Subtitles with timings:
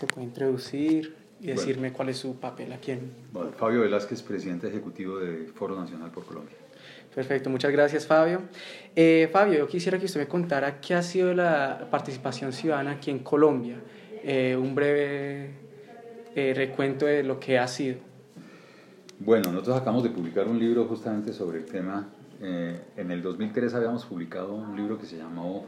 [0.00, 3.12] se puede introducir y decirme cuál es su papel aquí en...
[3.32, 6.56] Bueno, Fabio Velázquez, presidente ejecutivo de Foro Nacional por Colombia.
[7.14, 8.42] Perfecto, muchas gracias Fabio.
[8.96, 13.10] Eh, Fabio, yo quisiera que usted me contara qué ha sido la participación ciudadana aquí
[13.10, 13.76] en Colombia.
[14.24, 15.50] Eh, un breve
[16.34, 17.98] eh, recuento de lo que ha sido.
[19.18, 22.08] Bueno, nosotros acabamos de publicar un libro justamente sobre el tema.
[22.40, 25.66] en el 2003 habíamos publicado un libro que se llamó,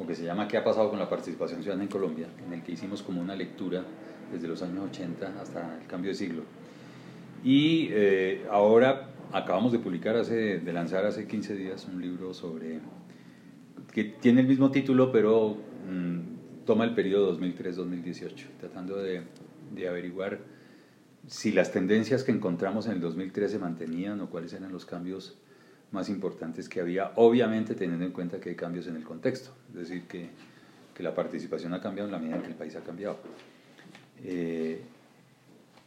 [0.00, 2.28] o que se llama ¿Qué ha pasado con la participación ciudadana en Colombia?
[2.46, 3.84] En el que hicimos como una lectura
[4.32, 6.42] desde los años 80 hasta el cambio de siglo.
[7.44, 7.90] Y
[8.50, 12.80] ahora acabamos de publicar, hace, de lanzar hace 15 días un libro sobre,
[13.92, 15.56] que tiene el mismo título, pero
[15.88, 19.22] mm, toma el periodo 2003-2018, tratando de,
[19.74, 20.40] de, averiguar
[21.26, 25.38] si las tendencias que encontramos en el 2013 se mantenían o cuáles eran los cambios
[25.92, 29.74] más importantes que había, obviamente teniendo en cuenta que hay cambios en el contexto, es
[29.74, 30.30] decir, que,
[30.94, 33.18] que la participación ha cambiado en la medida en que el país ha cambiado.
[34.22, 34.82] Eh,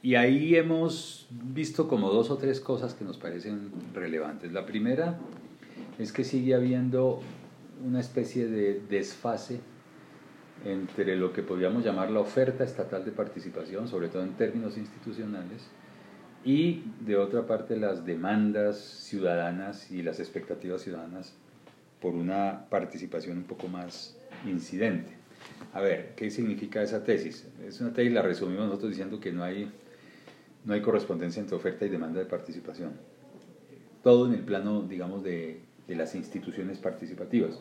[0.02, 4.51] y ahí hemos visto como dos o tres cosas que nos parecen relevantes.
[4.51, 5.18] La primera
[5.98, 7.21] es que sigue habiendo
[7.85, 9.62] una especie de desfase
[10.65, 15.70] entre lo que podríamos llamar la oferta estatal de participación, sobre todo en términos institucionales,
[16.46, 21.34] y de otra parte las demandas ciudadanas y las expectativas ciudadanas
[22.02, 25.12] por una participación un poco más incidente.
[25.74, 27.48] A ver, ¿qué significa esa tesis?
[27.66, 29.72] Es una tesis, la resumimos nosotros diciendo que no hay
[30.66, 32.91] no hay correspondencia entre oferta y demanda de participación.
[34.02, 37.60] Todo en el plano, digamos, de, de las instituciones participativas.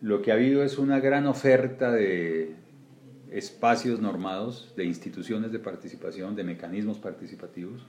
[0.00, 2.54] Lo que ha habido es una gran oferta de
[3.30, 7.82] espacios normados, de instituciones de participación, de mecanismos participativos.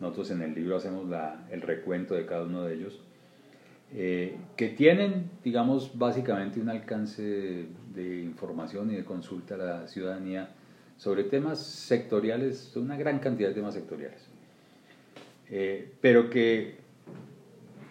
[0.00, 3.00] Nosotros en el libro hacemos la, el recuento de cada uno de ellos,
[3.94, 10.50] eh, que tienen, digamos, básicamente un alcance de información y de consulta a la ciudadanía
[10.96, 14.26] sobre temas sectoriales, una gran cantidad de temas sectoriales.
[15.48, 16.78] Eh, pero que,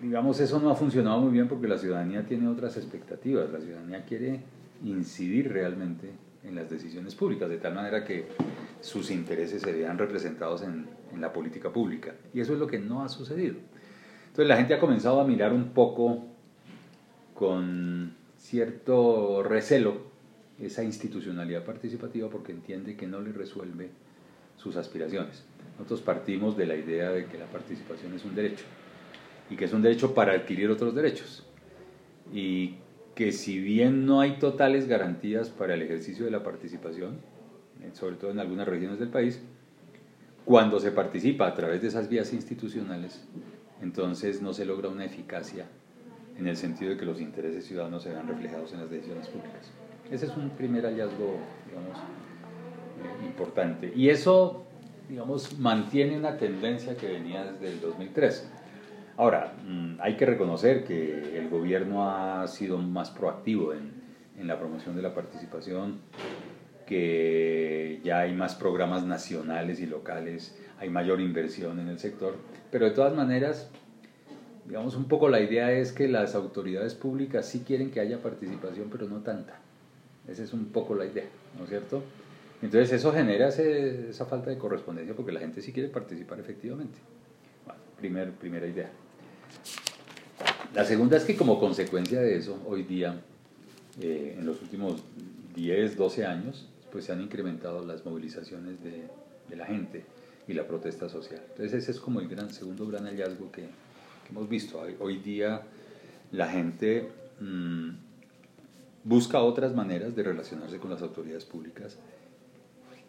[0.01, 4.03] digamos, eso no ha funcionado muy bien porque la ciudadanía tiene otras expectativas, la ciudadanía
[4.03, 4.41] quiere
[4.83, 6.09] incidir realmente
[6.47, 8.27] en las decisiones públicas, de tal manera que
[8.81, 12.13] sus intereses se vean representados en, en la política pública.
[12.33, 13.55] Y eso es lo que no ha sucedido.
[14.27, 16.25] Entonces la gente ha comenzado a mirar un poco
[17.33, 20.13] con cierto recelo
[20.59, 23.89] esa institucionalidad participativa porque entiende que no le resuelve
[24.57, 25.43] sus aspiraciones.
[25.77, 28.65] Nosotros partimos de la idea de que la participación es un derecho
[29.49, 31.45] y que es un derecho para adquirir otros derechos
[32.33, 32.75] y
[33.15, 37.21] que si bien no hay totales garantías para el ejercicio de la participación,
[37.81, 39.41] eh, sobre todo en algunas regiones del país,
[40.43, 43.25] cuando se participa a través de esas vías institucionales,
[43.81, 45.65] entonces no se logra una eficacia
[46.37, 49.71] en el sentido de que los intereses ciudadanos se vean reflejados en las decisiones públicas.
[50.11, 51.37] Ese es un primer hallazgo,
[51.67, 53.93] digamos, eh, importante.
[53.95, 54.65] Y eso,
[55.09, 58.49] digamos, mantiene una tendencia que venía desde el 2003.
[59.17, 63.93] Ahora, mm, hay que reconocer que el gobierno ha sido más proactivo en,
[64.37, 65.99] en la promoción de la participación,
[66.85, 72.35] que ya hay más programas nacionales y locales, hay mayor inversión en el sector,
[72.71, 73.69] pero de todas maneras,
[74.65, 78.89] digamos, un poco la idea es que las autoridades públicas sí quieren que haya participación,
[78.91, 79.59] pero no tanta.
[80.27, 81.25] Esa es un poco la idea,
[81.57, 82.03] ¿no es cierto?
[82.61, 86.97] Entonces eso genera esa falta de correspondencia porque la gente sí quiere participar efectivamente.
[87.65, 88.89] Bueno, primer, primera idea.
[90.73, 93.21] La segunda es que como consecuencia de eso, hoy día,
[94.01, 95.01] eh, en los últimos
[95.55, 99.07] 10, 12 años, pues se han incrementado las movilizaciones de,
[99.55, 100.03] la gente
[100.47, 101.41] y la protesta social.
[101.51, 103.69] Entonces ese es como el gran, segundo gran hallazgo que,
[104.29, 104.81] hemos visto.
[104.99, 105.61] Hoy día
[106.31, 107.09] la gente...
[107.39, 108.05] Mmm,
[109.05, 111.95] busca otras maneras de relacionarse con las autoridades públicas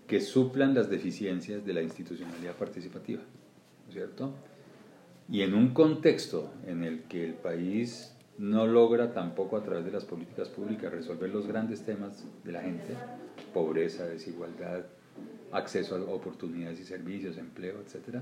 [0.07, 3.23] que suplan las deficiencias de la institucionalidad participativa,
[3.91, 4.33] ¿cierto?
[5.28, 9.91] Y en un contexto en el que el país no logra tampoco a través de
[9.91, 12.94] las políticas públicas resolver los grandes temas de la gente,
[13.53, 14.84] pobreza, desigualdad,
[15.53, 18.21] acceso a oportunidades y servicios, empleo, etc.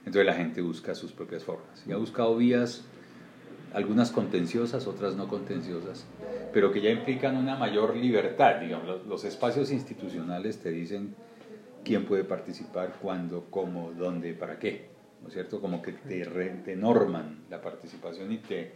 [0.00, 2.84] Entonces la gente busca sus propias formas y ha buscado vías
[3.72, 6.04] algunas contenciosas, otras no contenciosas,
[6.52, 11.14] pero que ya implican una mayor libertad, digamos, los, espacios institucionales te dicen
[11.84, 14.88] quién puede participar, cuándo, cómo, dónde, para qué,
[15.22, 15.60] ¿no es cierto?
[15.60, 16.24] Como que te,
[16.64, 18.72] te norman la participación y te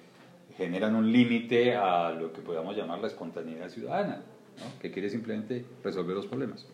[0.56, 4.80] generan un límite a lo que podamos llamar la espontaneidad ciudadana, ¿no?
[4.80, 6.66] que quiere simplemente resolver los problemas.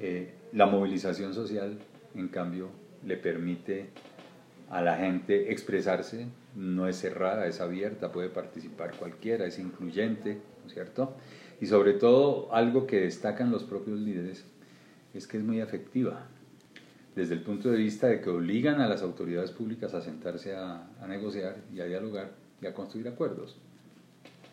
[0.00, 1.78] Eh, la movilización social,
[2.14, 2.68] en cambio,
[3.04, 3.90] le permite
[4.70, 10.66] a la gente expresarse, no es cerrada, es abierta, puede participar cualquiera, es incluyente, ¿no
[10.66, 11.14] es cierto?
[11.60, 14.44] Y sobre todo, algo que destacan los propios líderes
[15.14, 16.26] es que es muy efectiva,
[17.16, 20.86] desde el punto de vista de que obligan a las autoridades públicas a sentarse a,
[21.08, 23.56] negociar y a dialogar y a construir acuerdos.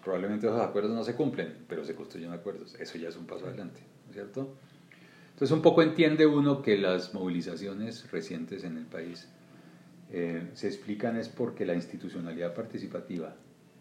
[0.01, 2.73] Probablemente esos acuerdos no se cumplen, pero se construyen acuerdos.
[2.79, 4.55] Eso ya es un paso adelante, ¿no es cierto?
[5.33, 9.27] Entonces un poco entiende uno que las movilizaciones recientes en el país
[10.11, 13.35] eh, se explican es porque la institucionalidad participativa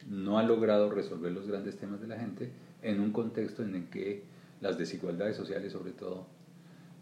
[0.09, 2.51] no ha logrado resolver los grandes temas de la gente
[2.83, 4.25] en un contexto en el que
[4.61, 6.27] las desigualdades sociales sobre todo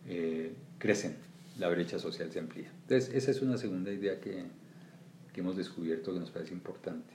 [0.06, 1.29] eh, crecen,
[1.60, 2.72] la brecha social se amplía.
[2.82, 4.44] Entonces esa es una segunda idea que,
[5.32, 7.12] que hemos descubierto que nos parece importante.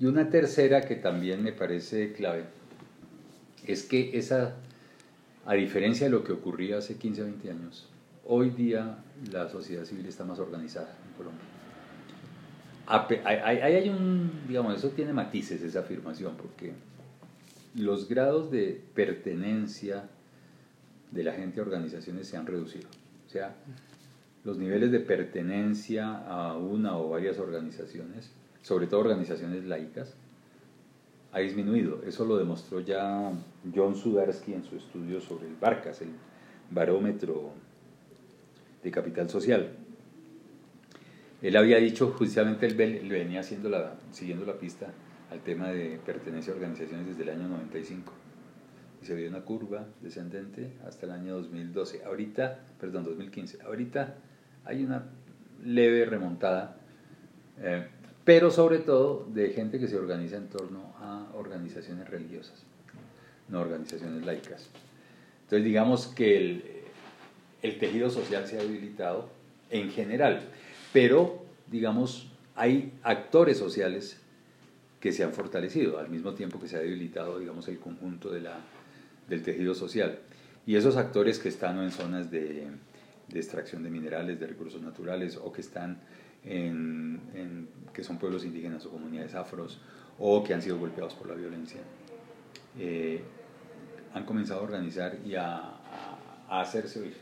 [0.00, 2.44] Y una tercera que también me parece clave
[3.64, 4.56] es que esa,
[5.46, 7.88] a diferencia de lo que ocurría hace 15 o 20 años,
[8.26, 8.98] hoy día
[9.30, 11.44] la sociedad civil está más organizada en Colombia.
[13.24, 16.72] Hay, hay un, digamos, eso tiene matices esa afirmación, porque
[17.76, 20.10] los grados de pertenencia
[21.12, 22.88] de la gente a organizaciones se han reducido.
[23.34, 23.54] Sea,
[24.44, 28.30] los niveles de pertenencia a una o varias organizaciones
[28.64, 30.14] sobre todo organizaciones laicas,
[31.32, 32.00] ha disminuido.
[32.06, 33.30] Eso lo demostró ya
[33.74, 36.08] John Sudarsky en su estudio sobre el Barcas, el
[36.70, 37.50] barómetro
[38.82, 39.68] de capital social.
[41.42, 44.86] Él había dicho, justamente él venía haciendo la, siguiendo la pista
[45.30, 48.12] al tema de pertenencia a organizaciones desde el año 95.
[49.04, 52.04] Se vio una curva descendente hasta el año 2012.
[52.04, 53.62] Ahorita, perdón, 2015.
[53.62, 54.14] Ahorita
[54.64, 55.04] hay una
[55.62, 56.76] leve remontada.
[57.60, 57.86] Eh,
[58.24, 62.62] pero sobre todo de gente que se organiza en torno a organizaciones religiosas,
[63.48, 64.68] no organizaciones laicas.
[65.42, 66.62] Entonces digamos que
[67.62, 69.28] el tejido social se ha debilitado
[69.70, 70.40] en general,
[70.94, 74.18] pero digamos hay actores sociales
[75.00, 78.40] que se han fortalecido al mismo tiempo que se ha debilitado digamos el conjunto de
[78.40, 78.58] la,
[79.28, 80.18] del tejido social.
[80.66, 82.66] Y esos actores que están en zonas de,
[83.32, 85.98] extracción de minerales, de recursos naturales o que están
[86.44, 87.20] en,
[87.92, 89.80] que son pueblos indígenas o comunidades afros
[90.18, 91.80] o que han sido golpeados por la violencia,
[92.78, 93.20] eh,
[94.14, 95.56] han comenzado a organizar y a,
[96.48, 97.16] a, hacerse oír.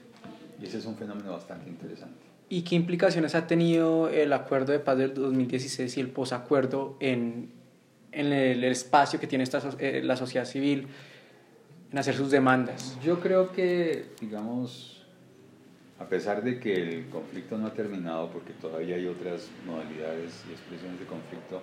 [0.60, 2.20] Y ese es un fenómeno bastante interesante.
[2.48, 7.50] ¿Y qué implicaciones ha tenido el acuerdo de paz del 2016 y el posacuerdo en,
[8.12, 10.87] en el, espacio que tiene esta, eh, la sociedad civil
[11.93, 12.99] en hacer sus demandas?
[13.03, 15.05] Yo creo que, digamos,
[15.99, 20.53] a pesar de que el conflicto no ha terminado, porque todavía hay otras modalidades y
[20.53, 21.62] expresiones de conflicto,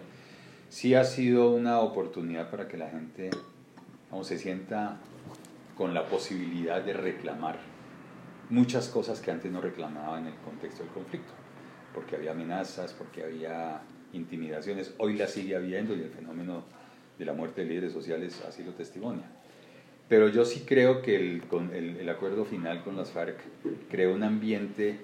[0.70, 3.32] sí ha sido una oportunidad para que la gente
[4.22, 4.98] se sienta
[5.76, 7.58] con la posibilidad de reclamar
[8.50, 11.32] muchas cosas que antes no reclamaba en el contexto del conflicto,
[11.94, 13.82] porque había amenazas, porque había
[14.14, 16.64] intimidaciones, hoy las sigue habiendo y el fenómeno
[17.18, 19.26] de la muerte de líderes sociales así lo testimonia.
[20.10, 23.38] Pero yo sí creo que el, el, acuerdo final con las FARC
[23.90, 24.98] creó un ambiente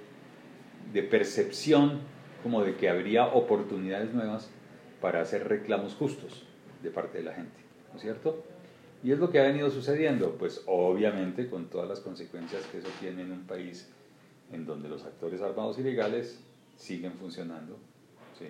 [0.91, 2.01] de percepción
[2.41, 4.49] como de que habría oportunidades nuevas
[5.01, 6.43] para hacer reclamos justos
[6.81, 7.57] de parte de la gente,
[7.91, 8.43] ¿no es cierto?
[9.03, 12.89] Y es lo que ha venido sucediendo, pues obviamente con todas las consecuencias que eso
[12.99, 13.87] tiene en un país
[14.51, 16.39] en donde los actores armados ilegales
[16.77, 17.77] siguen funcionando,
[18.37, 18.47] ¿sí?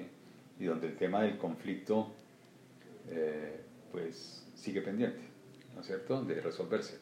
[0.59, 2.11] y donde el tema del conflicto
[3.09, 3.59] eh,
[3.91, 5.34] pues sigue pendiente.
[5.75, 6.97] ¿No es cierto?, de resolverse.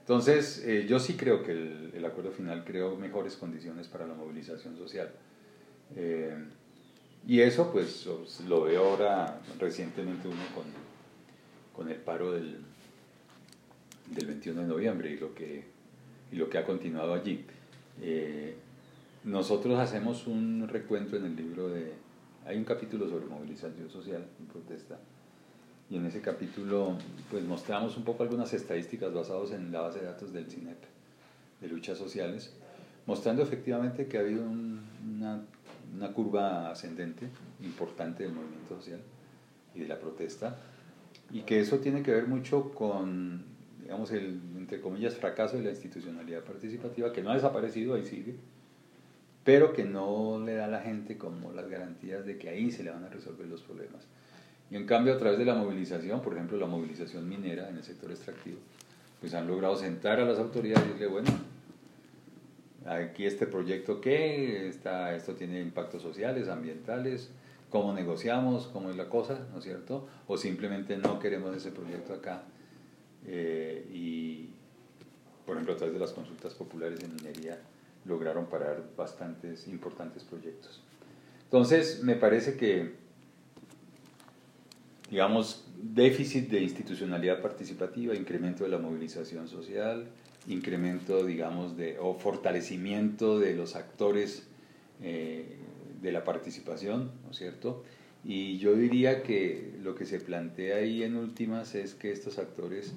[0.00, 4.76] Entonces, eh, yo sí creo que el, acuerdo final creó mejores condiciones para la movilización
[4.76, 5.10] social.
[5.94, 6.36] Eh,
[7.26, 8.08] y eso, pues,
[8.48, 10.64] lo veo ahora recientemente uno con,
[11.72, 12.58] con el paro del,
[14.10, 15.64] del 21 de noviembre y lo que,
[16.32, 17.44] y lo que ha continuado allí.
[18.00, 18.56] Eh,
[19.22, 21.92] nosotros hacemos un recuento en el libro de...
[22.46, 24.98] Hay un capítulo sobre movilización social y protesta
[25.90, 26.96] y en ese capítulo
[27.30, 30.78] pues mostramos un poco algunas estadísticas basadas en la base de datos del CINEP
[31.60, 32.54] de luchas sociales,
[33.06, 35.42] mostrando efectivamente que ha habido una,
[35.94, 37.28] una, curva ascendente
[37.60, 39.00] importante del movimiento social
[39.74, 40.56] y de la protesta,
[41.30, 43.42] y que eso tiene que ver mucho con,
[43.82, 48.36] digamos, el, entre comillas, fracaso de la institucionalidad participativa, que no ha desaparecido, ahí sigue,
[49.44, 52.84] pero que no le da a la gente como las garantías de que ahí se
[52.84, 54.06] le van a resolver los problemas.
[54.70, 57.82] Y en cambio, a través de la movilización, por ejemplo, la movilización minera en el
[57.82, 58.58] sector extractivo,
[59.20, 61.30] pues han logrado sentar a las autoridades y decirle, bueno,
[62.86, 67.30] aquí este proyecto qué, está, esto tiene impactos sociales, ambientales,
[67.68, 70.06] cómo negociamos, cómo es la cosa, ¿no es cierto?
[70.26, 72.42] O simplemente no queremos ese proyecto acá.
[73.26, 74.50] Eh, y,
[75.46, 77.58] por ejemplo, a través de las consultas populares en minería,
[78.04, 80.80] lograron parar bastantes importantes proyectos.
[81.44, 82.99] Entonces, me parece que
[85.10, 90.06] digamos, déficit de institucionalidad participativa, incremento de la movilización social,
[90.46, 94.46] incremento, digamos, de, o fortalecimiento de los actores
[95.02, 95.56] eh,
[96.00, 97.82] de la participación, ¿no es cierto?
[98.24, 102.94] Y yo diría que lo que se plantea ahí en últimas es que estos actores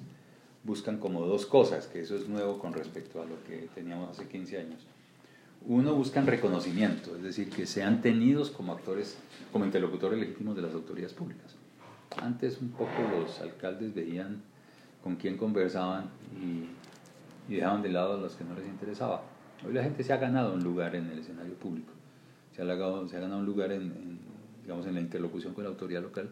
[0.64, 4.28] buscan como dos cosas, que eso es nuevo con respecto a lo que teníamos hace
[4.28, 4.86] 15 años.
[5.66, 9.16] Uno, buscan reconocimiento, es decir, que sean tenidos como actores,
[9.50, 11.56] como interlocutores legítimos de las autoridades públicas.
[12.20, 14.42] Antes un poco los alcaldes veían
[15.02, 16.68] con quién conversaban y,
[17.52, 19.22] dejaban de lado a los que no les interesaba.
[19.66, 21.92] Hoy la gente se ha ganado un lugar en el escenario público,
[22.54, 24.18] se ha ganado, un lugar en,
[24.62, 26.30] digamos, en la interlocución con la autoridad local.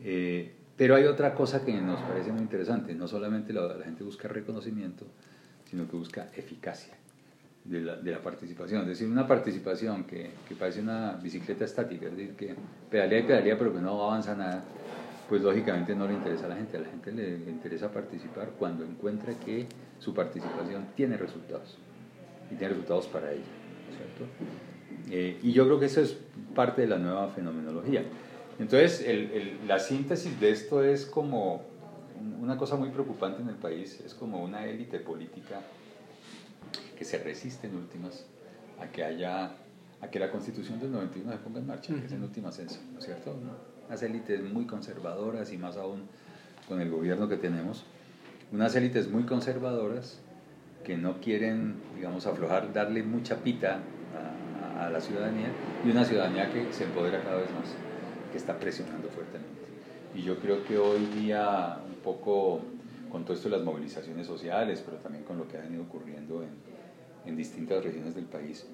[0.00, 4.28] Eh, pero hay otra cosa que nos parece muy interesante, no solamente la, gente busca
[4.28, 5.06] reconocimiento,
[5.64, 6.94] sino que busca eficacia
[7.68, 8.82] de la, de la participación.
[8.82, 12.54] Es decir, una participación que, que, parece una bicicleta estática, es decir, que
[12.90, 14.64] pedalea y pedalea pero que no avanza nada,
[15.28, 16.76] pues lógicamente no le interesa a la gente.
[16.76, 19.66] A la gente le, interesa participar cuando encuentra que
[19.98, 21.76] su participación tiene resultados
[22.50, 23.42] y tiene resultados para ella.
[23.96, 24.32] ¿cierto?
[25.10, 26.16] Eh, y yo creo que eso es
[26.54, 28.02] parte de la nueva fenomenología.
[28.58, 31.62] Entonces, el, la síntesis de esto es como
[32.40, 35.60] una cosa muy preocupante en el país, es como una élite política
[36.96, 38.24] que se resiste en últimas
[38.80, 39.52] a que haya
[40.00, 42.80] a que la constitución del 91 se ponga en marcha, que es en última censo,
[42.92, 43.34] ¿no es cierto?
[43.86, 46.02] Unas élites muy conservadoras y más aún
[46.68, 47.84] con el gobierno que tenemos,
[48.52, 50.20] unas élites muy conservadoras
[50.84, 53.80] que no quieren, digamos, aflojar, darle mucha pita
[54.76, 55.48] a, a la ciudadanía
[55.84, 57.74] y una ciudadanía que se empodera cada vez más
[58.30, 59.56] que está presionando fuertemente.
[60.14, 62.60] Y yo creo que hoy día, un poco
[63.10, 66.42] con todo esto de las movilizaciones sociales, pero también con lo que ha venido ocurriendo
[66.42, 66.50] en,
[67.26, 68.66] en distintas regiones del país,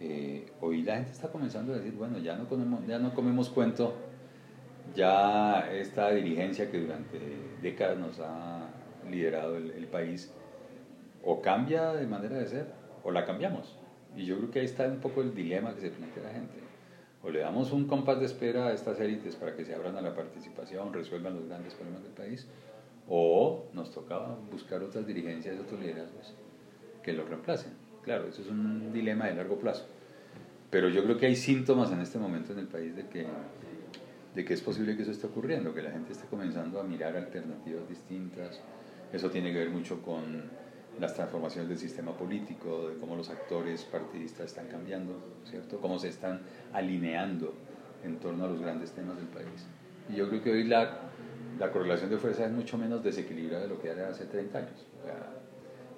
[0.00, 3.48] eh, hoy la gente está comenzando a decir, bueno, ya no comemos, ya no comemos
[3.48, 3.94] cuento,
[4.94, 7.18] ya esta dirigencia que durante
[7.62, 8.68] décadas nos ha
[9.10, 10.32] liderado el, el país,
[11.22, 12.66] o cambia de manera de ser,
[13.02, 13.76] o la cambiamos.
[14.16, 16.64] Y yo creo que ahí está un poco el dilema que se plantea la gente
[17.24, 20.02] o le damos un compás de espera a estas élites para que se abran a
[20.02, 22.46] la participación, resuelvan los grandes problemas del país,
[23.08, 24.18] o nos toca
[24.50, 26.34] buscar otras dirigencias, otros liderazgos
[27.02, 27.72] que lo reemplacen.
[28.04, 29.86] Claro, eso es un dilema de largo plazo.
[30.70, 33.26] Pero yo creo que hay síntomas en este momento en el país de que,
[34.34, 37.16] de que es posible que eso esté ocurriendo, que la gente esté comenzando a mirar
[37.16, 38.60] alternativas distintas.
[39.12, 40.42] Eso tiene que ver mucho con
[41.00, 45.80] las transformaciones del sistema político, de cómo los actores partidistas están cambiando, ¿cierto?
[45.80, 46.40] Cómo se están
[46.72, 47.54] alineando
[48.04, 49.66] en torno a los grandes temas del país.
[50.08, 50.98] Y yo creo que hoy la,
[51.58, 54.86] la correlación de fuerza es mucho menos desequilibrada de lo que era hace 30 años.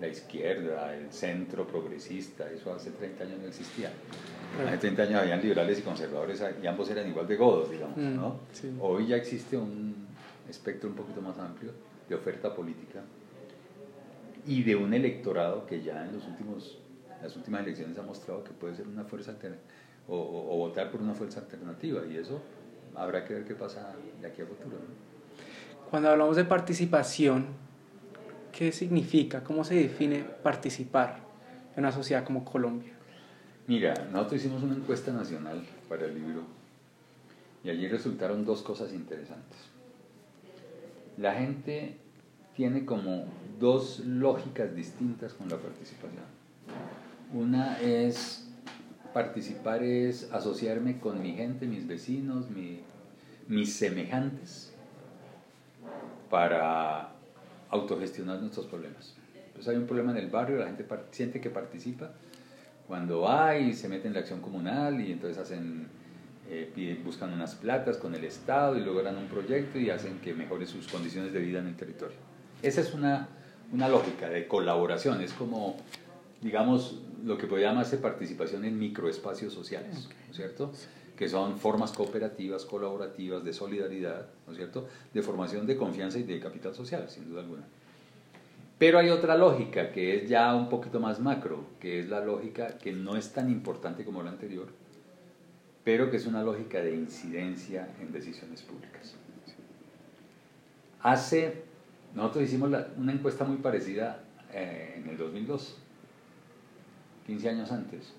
[0.00, 3.90] La izquierda, el centro progresista, eso hace 30 años no existía.
[4.66, 7.96] Hace 30 años habían liberales y conservadores y ambos eran igual de godos, digamos.
[7.96, 8.40] Mm, ¿no?
[8.80, 10.06] Hoy ya existe un
[10.48, 11.72] espectro un poquito más amplio
[12.08, 13.02] de oferta política
[14.46, 16.78] y de un electorado que ya en los últimos,
[17.22, 19.72] las últimas elecciones ha mostrado que puede ser una fuerza alternativa
[20.08, 22.40] o, o, votar por una fuerza alternativa y eso
[22.94, 24.76] habrá que ver qué pasa de aquí a futuro.
[25.90, 27.46] Cuando hablamos de participación,
[28.56, 29.44] ¿qué significa?
[29.44, 31.18] ¿Cómo se define participar
[31.74, 32.92] en una sociedad como Colombia?
[33.66, 36.42] Mira, nosotros hicimos una encuesta nacional para el libro
[37.62, 39.58] y allí resultaron dos cosas interesantes.
[41.18, 41.96] La gente
[42.54, 43.26] tiene como
[43.60, 46.24] dos lógicas distintas con la participación.
[47.34, 48.48] Una es
[49.12, 52.46] participar es asociarme con mi gente, mis vecinos,
[53.48, 54.72] mis semejantes,
[56.30, 57.15] para
[57.70, 59.14] autogestionar nuestros problemas.
[59.34, 62.12] Entonces hay un problema en el barrio, la gente siente que participa.
[62.86, 65.88] Cuando hay, se mete en la acción comunal y entonces hacen,
[66.48, 70.66] eh, buscan unas placas con el Estado y logran un proyecto y hacen que mejore
[70.66, 72.16] sus condiciones de vida en el territorio.
[72.62, 73.28] Esa es una,
[73.72, 75.76] una lógica de colaboración, es como,
[76.42, 80.72] digamos, lo que puede llamarse participación en microespacios sociales, ¿no es cierto?
[81.16, 84.86] Que son formas cooperativas, colaborativas, de solidaridad, ¿no es cierto?
[85.14, 87.64] De formación de confianza y de capital social, sin duda alguna.
[88.78, 92.76] Pero hay otra lógica que es ya un poquito más macro, que es la lógica
[92.76, 94.66] que no es tan importante como la anterior,
[95.82, 99.14] pero que es una lógica de incidencia en decisiones públicas.
[101.00, 101.64] Hace
[102.16, 105.76] nosotros hicimos una encuesta muy parecida eh, en el 2002,
[107.26, 108.14] 15 años antes.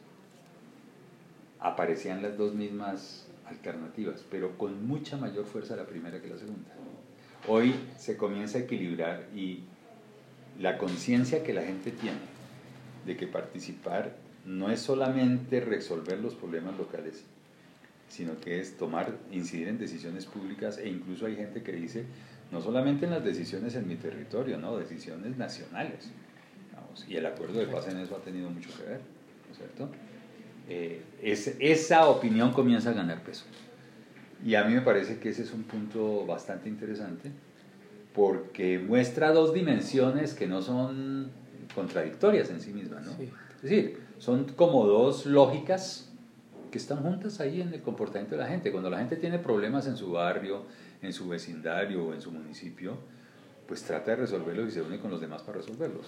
[1.59, 6.69] Aparecían las dos mismas alternativas, pero con mucha mayor fuerza la primera que la segunda.
[7.47, 9.63] Hoy se comienza a equilibrar y
[10.59, 12.19] la conciencia que la gente tiene
[13.05, 17.23] de que participar no es solamente resolver los problemas locales,
[18.09, 22.05] sino que es tomar, incidir en decisiones públicas e incluso hay gente que dice,
[22.51, 26.11] no solamente en las decisiones en mi territorio, no, decisiones nacionales.
[27.07, 29.01] y el acuerdo de paz en eso ha tenido mucho que ver,
[29.45, 29.89] ¿no es cierto?
[30.69, 33.45] Eh, es, esa opinión comienza a ganar peso.
[34.45, 37.31] Y a mí me parece que ese es un punto bastante interesante
[38.13, 41.29] porque muestra dos dimensiones que no son
[41.75, 43.11] contradictorias en sí mismas, ¿no?
[43.11, 46.11] Es decir, son como dos lógicas
[46.71, 48.71] que están juntas ahí en el comportamiento de la gente.
[48.71, 50.63] Cuando la gente tiene problemas en su barrio,
[51.01, 52.97] en su vecindario o en su municipio,
[53.67, 56.07] pues trata de resolverlos y se une con los demás para resolverlos.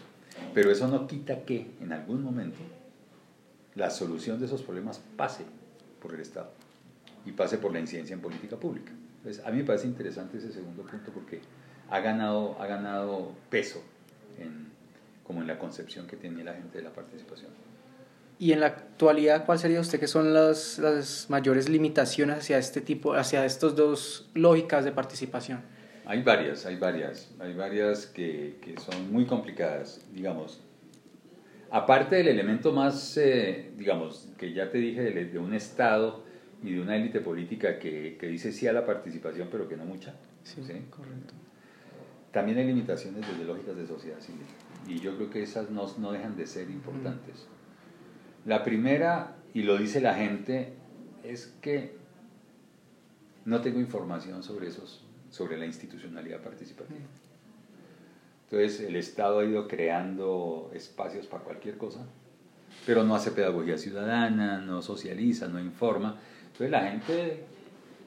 [0.54, 2.58] Pero eso no quita que en algún momento
[3.76, 5.46] la solución de esos problemas pase
[6.02, 6.52] por el Estado
[7.26, 8.92] y pase por la incidencia en política pública.
[9.18, 11.42] Entonces, a mí me parece interesante ese segundo punto porque
[11.90, 13.84] ha ganado, ha ganado peso
[14.40, 14.70] en,
[15.24, 17.52] como en la concepción que tiene la gente de la participación.
[18.40, 22.80] Y en la actualidad, ¿cuál sería usted que son las, las mayores limitaciones hacia este
[22.80, 25.62] tipo, hacia estos dos lógicas de participación?
[26.06, 30.62] Hay varias, hay varias, hay varias que, que son muy complicadas, digamos.
[31.72, 36.24] Aparte del elemento más, eh, digamos, que ya te dije, de, de, un Estado
[36.64, 39.86] y de una élite política que, que, dice sí a la participación, pero que no
[39.86, 40.16] mucha.
[40.44, 40.74] Sí, ¿sí?
[40.90, 41.34] correcto.
[42.32, 44.46] También hay limitaciones desde lógicas de sociedad civil.
[44.88, 47.48] Y yo creo que esas no, no dejan de ser importantes.
[48.46, 50.74] La primera, y lo dice la gente,
[51.24, 51.98] es que
[53.46, 57.06] no tengo información sobre esos, sobre la institucionalidad participativa.
[58.51, 62.00] Entonces el Estado ha ido creando espacios para cualquier cosa,
[62.84, 66.20] pero no hace pedagogía ciudadana, no socializa, no informa.
[66.48, 67.44] Entonces la gente,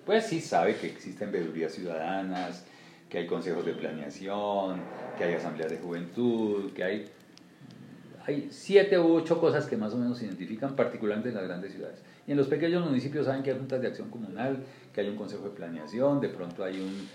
[0.05, 2.65] pues sí sabe que existen veedurías ciudadanas,
[3.09, 4.81] que hay consejos de planeación,
[5.17, 7.11] que hay asambleas de juventud, que hay
[8.27, 11.73] hay siete u ocho cosas que más o menos se identifican, particularmente en las grandes
[11.73, 12.01] ciudades.
[12.27, 14.63] Y en los pequeños municipios saben que hay juntas de acción comunal,
[14.95, 17.09] que hay un consejo de planeación, de pronto hay un,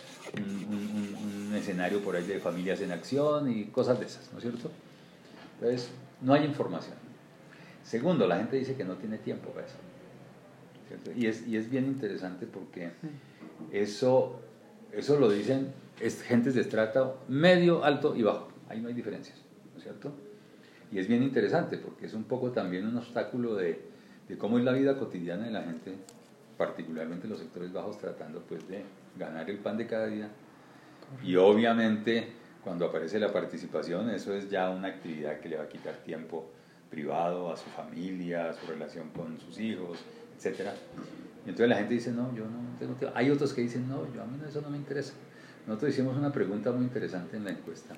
[0.43, 4.43] un, un, escenario por ahí de familias en acción y cosas de esas, ¿no es
[4.43, 4.69] cierto?
[5.55, 5.89] Entonces,
[6.21, 6.95] no hay información.
[7.83, 9.77] Segundo, la gente dice que no tiene tiempo para eso.
[11.15, 12.91] Y, es, y es bien interesante porque
[13.71, 14.39] eso,
[14.91, 18.49] eso lo dicen es gentes de estrato medio, alto y bajo.
[18.69, 19.37] Ahí no hay diferencias,
[19.73, 20.11] ¿no es cierto?
[20.91, 23.81] Y es bien interesante porque es un poco también un obstáculo de,
[24.27, 25.95] de cómo es la vida cotidiana de la gente,
[26.57, 28.83] particularmente los sectores bajos, tratando pues de
[29.17, 30.29] ganar el pan de cada día.
[31.23, 32.27] Y obviamente
[32.63, 36.49] cuando aparece la participación, eso es ya una actividad que le va a quitar tiempo
[36.89, 39.99] privado a su familia, a su relación con sus hijos,
[40.37, 40.71] etc.
[41.45, 43.15] Y entonces la gente dice, no, yo no tengo tiempo.
[43.17, 45.13] Hay otros que dicen, no, yo a mí eso no me interesa.
[45.65, 47.93] Nosotros hicimos una pregunta muy interesante en la encuesta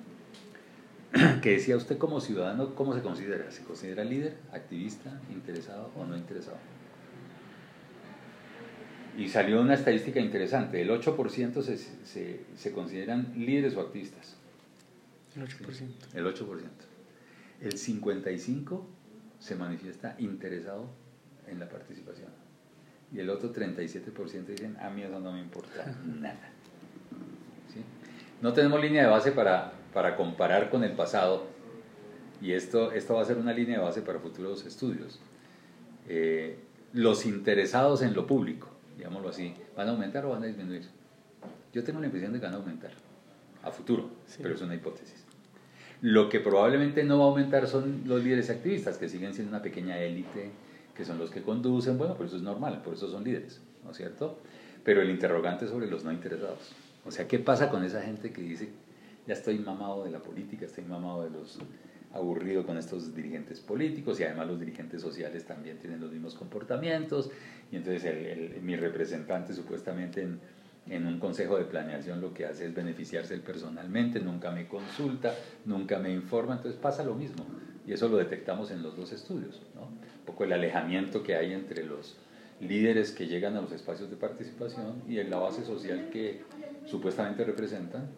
[1.41, 3.51] que decía usted como ciudadano, ¿cómo se considera?
[3.51, 6.57] ¿Se considera líder, activista, interesado o no interesado?
[9.17, 14.37] Y salió una estadística interesante, el 8% se, se, se, consideran líderes o activistas.
[15.35, 15.89] El 8%.
[16.13, 16.61] El 8%.
[17.61, 18.81] El 55%
[19.39, 20.89] se manifiesta interesado
[21.47, 22.29] en la participación.
[23.11, 26.51] Y el otro 37% dicen, a mí eso no me importa nada.
[27.73, 27.81] ¿Sí?
[28.41, 31.47] No tenemos línea de base para para comparar con el pasado,
[32.41, 35.19] y esto, esto va a ser una línea de base para futuros estudios,
[36.07, 36.57] eh,
[36.93, 40.83] los interesados en lo público, digámoslo así, ¿van a aumentar o van a disminuir?
[41.73, 42.91] Yo tengo la impresión de que van a aumentar
[43.63, 44.09] a futuro,
[44.41, 45.25] pero es una hipótesis.
[46.01, 49.61] Lo que probablemente no va a aumentar son los líderes activistas, que siguen siendo una
[49.61, 50.51] pequeña élite,
[50.95, 53.91] que son los que conducen, bueno, por eso es normal, por eso son líderes, ¿no
[53.91, 54.39] es cierto?
[54.83, 56.71] Pero el interrogante es sobre los no interesados.
[57.05, 58.69] O sea, ¿qué pasa con esa gente que dice
[59.27, 61.59] ya estoy mamado de la política, estoy mamado de los
[62.13, 67.29] aburrido con estos dirigentes políticos y además los dirigentes sociales también tienen los mismos comportamientos.
[67.71, 70.39] Y entonces el, mi representante supuestamente en,
[70.87, 75.99] en, un consejo de planeación lo que hace es beneficiarse personalmente, nunca me consulta, nunca
[75.99, 77.45] me informa, entonces pasa lo mismo.
[77.85, 81.83] Y eso lo detectamos en los dos estudios, un poco el alejamiento que hay entre
[81.83, 82.17] los
[82.59, 86.41] líderes que llegan a los espacios de participación y en la base social que
[86.85, 88.09] supuestamente representan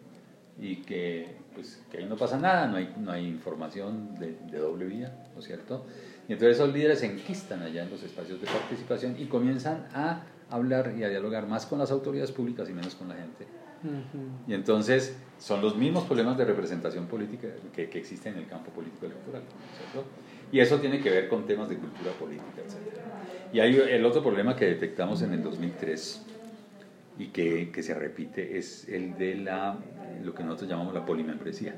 [0.62, 4.58] y que, pues, que ahí no pasa nada, no hay, no hay información de, de,
[4.58, 5.84] doble vía, ¿no es cierto?
[6.28, 10.22] Y entonces esos líderes se enquistan allá en los espacios de participación y comienzan a
[10.50, 13.44] hablar y a dialogar más con las autoridades públicas y menos con la gente.
[13.82, 14.50] Uh -huh.
[14.50, 18.70] Y entonces son los mismos problemas de representación política que, que existen en el campo
[18.70, 19.42] político electoral,
[19.76, 20.08] ¿cierto?
[20.52, 23.00] Y eso tiene que ver con temas de cultura política, etc.
[23.52, 26.26] Y hay el otro problema que detectamos en el 2003
[27.18, 29.78] y que, que, se repite es el de la,
[30.22, 31.74] lo que nosotros llamamos la polimembresía.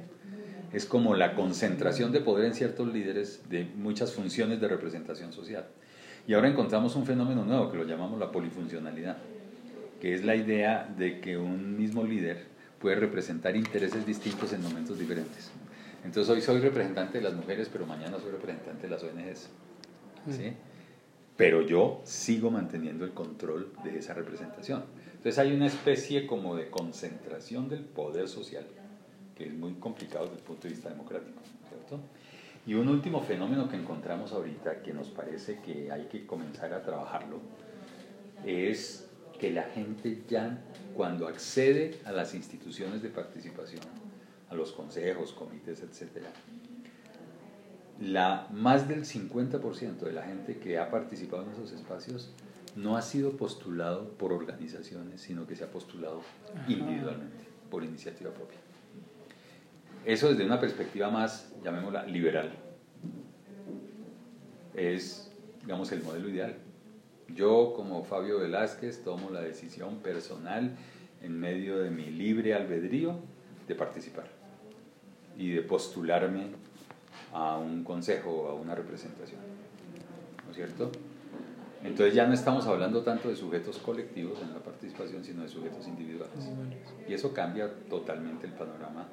[0.73, 5.67] Es como la concentración de poder en ciertos líderes de muchas funciones de representación social.
[6.27, 9.19] Y ahora encontramos un fenómeno nuevo que lo llamamos la polifuncionalidad,
[10.01, 12.45] que es la idea de que un mismo líder
[12.79, 15.51] puede representar intereses distintos en momentos diferentes.
[16.05, 19.49] Entonces hoy soy representante de las mujeres, pero mañana soy representante de las ONGs.
[20.31, 20.53] ¿sí?
[21.37, 24.85] Pero yo sigo manteniendo el control de esa representación.
[25.25, 28.67] Entonces hay una especie como de concentración del poder social,
[29.35, 31.99] que es muy complicado desde el punto de vista democrático, ¿cierto?
[32.67, 36.83] Y un último fenómeno que encontramos ahorita, que nos parece que hay que comenzar a
[36.83, 37.41] trabajarlo,
[38.45, 39.09] es
[39.41, 40.63] que la gente ya
[40.95, 43.81] cuando accede a las instituciones de participación,
[44.51, 46.23] a los consejos, comités, etc.,
[47.99, 52.31] la, más del 50% de la gente que ha participado en esos espacios
[52.77, 56.23] no ha sido postulado por organizaciones, sino que se ha postulado
[56.69, 58.59] individualmente, por iniciativa propia.
[60.05, 62.53] Eso desde una perspectiva más, llamémosla, liberal.
[64.75, 65.31] Es,
[65.63, 66.57] digamos, el modelo ideal.
[67.29, 70.77] Yo, como Fabio Velázquez, tomo la decisión personal
[71.23, 73.17] en medio de mi libre albedrío
[73.67, 74.27] de participar
[75.39, 76.49] y de postularme
[77.33, 79.41] a un consejo o a una representación.
[80.45, 80.91] ¿No es cierto?
[81.85, 85.87] Entonces ya no estamos hablando tanto de sujetos colectivos en la participación, sino de sujetos
[85.87, 86.51] individuales.
[87.07, 89.07] Y eso cambia totalmente el panorama,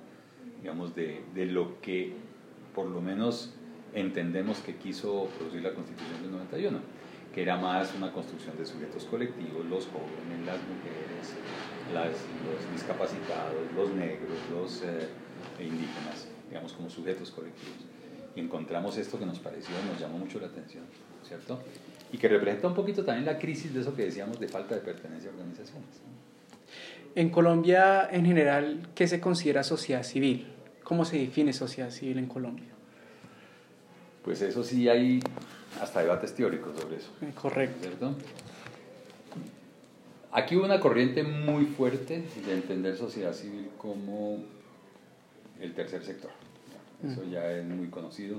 [0.61, 2.13] digamos, de, de lo que
[2.73, 3.53] por lo menos
[3.93, 7.01] entendemos que quiso producir la Constitución del 91
[7.33, 11.35] que era más una construcción de sujetos colectivos, los jóvenes, las mujeres,
[11.93, 15.07] los discapacitados, los negros, los eh,
[15.59, 17.90] indígenas, digamos como sujetos colectivos.
[18.35, 20.83] Y encontramos esto que nos pareció, nos llamó mucho la atención,
[21.27, 21.59] ¿cierto?
[22.13, 24.81] Y que representa un poquito también la crisis de eso que decíamos de falta de
[24.81, 25.89] pertenencia a organizaciones.
[27.15, 30.47] En Colombia, en general, ¿qué se considera sociedad civil?
[30.83, 32.69] ¿Cómo se define sociedad civil en Colombia?
[34.23, 35.19] Pues eso sí hay
[35.81, 37.09] hasta debates teóricos sobre eso.
[37.41, 37.79] Correcto.
[37.81, 38.15] ¿Cierto?
[40.31, 44.37] Aquí hubo una corriente muy fuerte de entender sociedad civil como
[45.59, 46.31] el tercer sector.
[47.03, 47.29] Eso mm.
[47.29, 48.37] ya es muy conocido.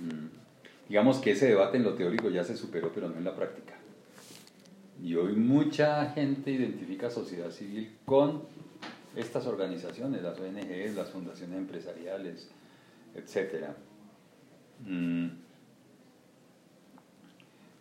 [0.00, 0.44] Mm.
[0.88, 3.74] Digamos que ese debate en lo teórico ya se superó, pero no en la práctica.
[5.02, 8.42] Y hoy mucha gente identifica sociedad civil con
[9.16, 12.50] estas organizaciones, las ONGs, las fundaciones empresariales,
[13.14, 13.66] etc.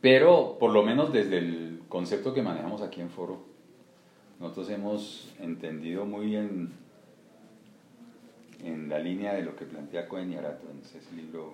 [0.02, 3.44] Pero por lo menos desde el concepto que manejamos aquí en Foro,
[4.40, 6.74] nosotros hemos entendido muy bien
[8.64, 11.54] en la línea de lo que plantea Cohen y Arato en ese libro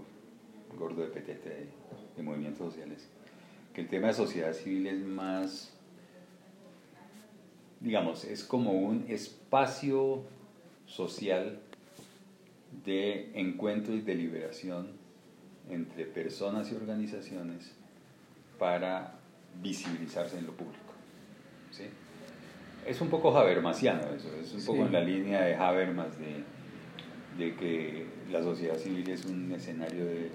[0.78, 1.46] gordo de PTT
[2.16, 3.08] de, movimientos sociales,
[3.74, 5.74] que el tema de sociedad civil es más,
[7.80, 10.24] digamos, es como un espacio
[10.86, 11.60] social
[12.86, 14.88] de encuentro y deliberación
[15.70, 17.72] entre personas y organizaciones
[18.58, 19.16] para
[19.62, 20.94] visibilizarse en lo público.
[21.72, 21.86] ¿sí?
[22.86, 26.44] Es un poco Habermasiano eso, es un poco en la línea de Habermas de,
[27.40, 30.30] de que la sociedad civil es un escenario de,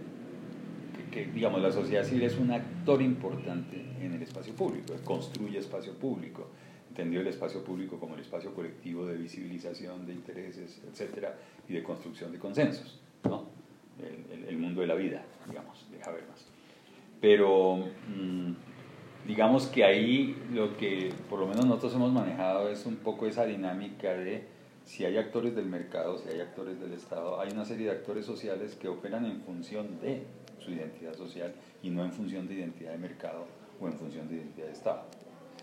[1.11, 5.93] que, digamos, la sociedad civil es un actor importante en el espacio público, construye espacio
[5.93, 6.49] público,
[6.89, 11.39] entendió el espacio público como el espacio colectivo de visibilización de intereses, etcétera,
[11.69, 13.49] y de construcción de consensos, ¿no?
[14.33, 16.47] el, el mundo de la vida, digamos, de Habermas.
[17.21, 18.53] Pero mm,
[19.27, 23.47] digamos que ahí lo que por lo menos nosotros hemos manejado es un poco esa
[23.47, 24.54] dinámica de
[24.85, 28.27] si hay actores del mercado, si hay actores del Estado, hay una serie de actores
[28.27, 30.25] sociales que operan en función de
[30.59, 33.47] su identidad social y no en función de identidad de mercado
[33.81, 35.03] o en función de identidad de Estado.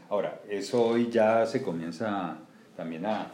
[0.10, 2.38] Ahora, eso hoy ya se comienza
[2.76, 3.32] también a,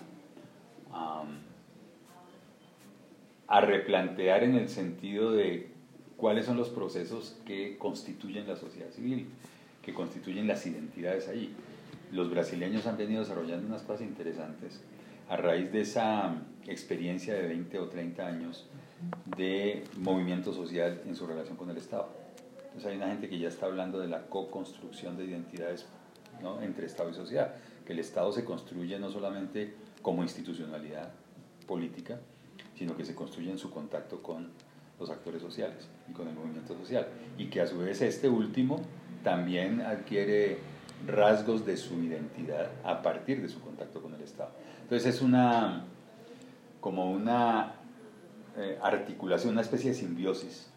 [3.47, 5.71] a, replantear en el sentido de
[6.17, 9.27] cuáles son los procesos que constituyen la sociedad civil,
[9.81, 11.53] que constituyen las identidades ahí.
[12.11, 14.81] Los brasileños han venido desarrollando unas cosas interesantes
[15.29, 16.35] a raíz de esa
[16.67, 18.67] experiencia de 20 o 30 años
[19.37, 22.09] de movimiento social en su relación con el Estado.
[22.65, 25.85] Entonces hay una gente que ya está hablando de la co-construcción de identidades
[26.41, 26.61] ¿no?
[26.61, 31.11] entre Estado y sociedad, que el Estado se construye no solamente como institucionalidad
[31.67, 32.19] política,
[32.75, 34.49] sino que se construye en su contacto con
[34.99, 37.07] los actores sociales y con el movimiento social.
[37.37, 38.81] Y que a su vez este último
[39.23, 40.59] también adquiere
[41.05, 44.51] rasgos de su identidad a partir de su contacto con el Estado.
[44.87, 45.83] Entonces es una,
[46.79, 47.73] como una
[48.55, 50.69] eh, articulación, una especie de simbiosis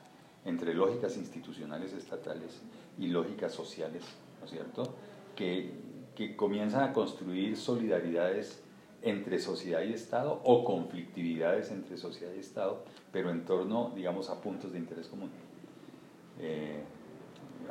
[0.45, 2.61] entre lógicas institucionales estatales
[2.99, 4.03] y lógicas sociales,
[4.41, 4.97] ¿no es cierto?,
[5.37, 5.75] que,
[6.17, 8.61] que comienzan a construir solidaridades
[9.03, 14.41] entre sociedad y Estado o conflictividades entre sociedad y Estado, pero en torno, digamos, a
[14.41, 15.31] puntos de interés común.
[16.41, 16.83] Eh,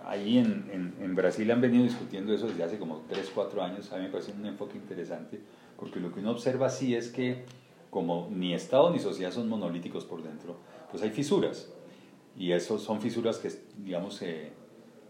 [0.05, 3.91] ahí en, en, Brasil han venido discutiendo eso desde hace como 3, 4 años.
[3.91, 5.41] A mí me parece un enfoque interesante,
[5.79, 7.45] porque lo que uno observa sí es que
[7.89, 10.57] como ni Estado ni sociedad son monolíticos por dentro,
[10.91, 11.71] pues hay fisuras.
[12.37, 14.51] Y eso son fisuras que, digamos, se,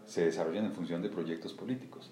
[0.06, 2.10] se desarrollan en función de proyectos políticos.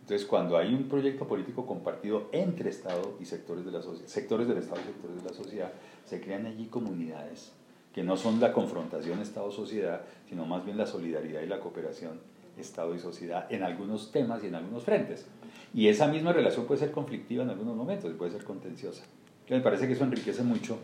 [0.00, 4.58] Entonces, cuando hay un proyecto político compartido entre Estado y sectores de la sectores del
[4.58, 5.72] Estado y sectores de la sociedad,
[6.04, 7.52] se crean allí comunidades
[7.94, 12.20] que no son la confrontación Estado-sociedad, sino más bien la solidaridad y la cooperación
[12.58, 15.26] Estado y sociedad en algunos temas y en algunos frentes.
[15.72, 19.04] Y esa misma relación puede ser conflictiva en algunos momentos y puede ser contenciosa.
[19.48, 20.78] Me parece que eso enriquece mucho,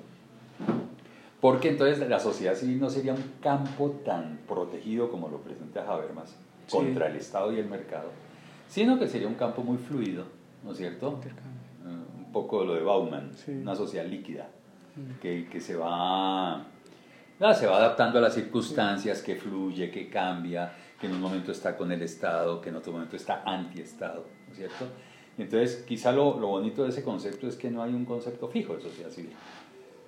[1.40, 6.36] porque entonces la sociedad civil no sería un campo tan protegido como lo presenta Habermas
[6.70, 8.10] contra el Estado y el mercado,
[8.68, 10.24] sino que sería un campo muy fluido,
[10.62, 11.20] ¿no es cierto?
[11.84, 14.48] Un poco lo de Bauman, una sociedad líquida,
[14.96, 15.20] mm.
[15.20, 16.66] que, que, se va
[17.54, 21.76] se va adaptando a las circunstancias, que fluye, que cambia, que en un momento está
[21.76, 24.86] con el Estado, que en otro momento está anti-Estado, ¿no es cierto?
[25.38, 28.74] Entonces, quizá lo, lo, bonito de ese concepto es que no hay un concepto fijo
[28.74, 29.32] de sociedad civil,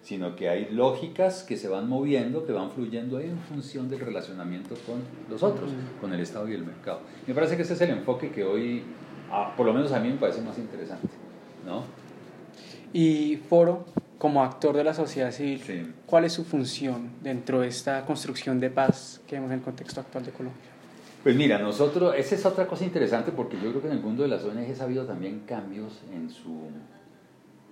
[0.03, 4.75] sino que hay lógicas que se van moviendo, que van fluyendo en función del relacionamiento
[4.87, 5.01] con
[5.31, 7.01] los otros, con el Estado y el mercado.
[7.27, 8.83] Me parece que ese es el enfoque que hoy,
[9.57, 11.09] por lo menos a mí me parece más interesante,
[11.65, 11.85] ¿no?
[12.93, 13.87] Y Foro,
[14.19, 18.69] como actor de la sociedad civil, ¿cuál es su función dentro de esta construcción de
[18.69, 20.72] paz que vemos en el contexto actual de Colombia?
[21.23, 24.25] Pues mira, nosotros, esa es otra cosa interesante porque yo creo que en el mundo
[24.25, 26.69] de las ONGs ha habido también cambios en su,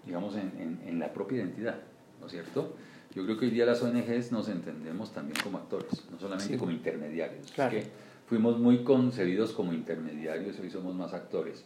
[0.07, 1.77] digamos, en, en, la propia identidad,
[2.21, 2.77] ¿no es cierto?
[3.13, 6.71] Yo creo que hoy día las ONGs nos entendemos también como actores, no solamente como
[6.71, 7.51] intermediarios.
[7.51, 7.73] Claro.
[7.73, 7.87] que
[8.29, 11.65] fuimos muy concebidos como intermediarios hoy somos más actores.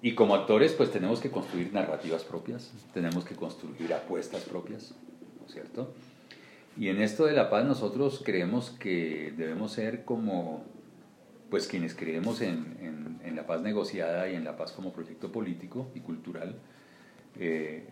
[0.00, 4.94] Y como actores, pues tenemos que construir narrativas propias, tenemos que construir apuestas propias,
[5.40, 5.92] ¿no es cierto?
[6.76, 10.64] Y en esto de la paz nosotros creemos que debemos ser como,
[11.50, 15.88] pues quienes creemos en, en, la paz negociada y en la paz como proyecto político
[15.94, 16.54] y cultural,
[17.38, 17.84] eh,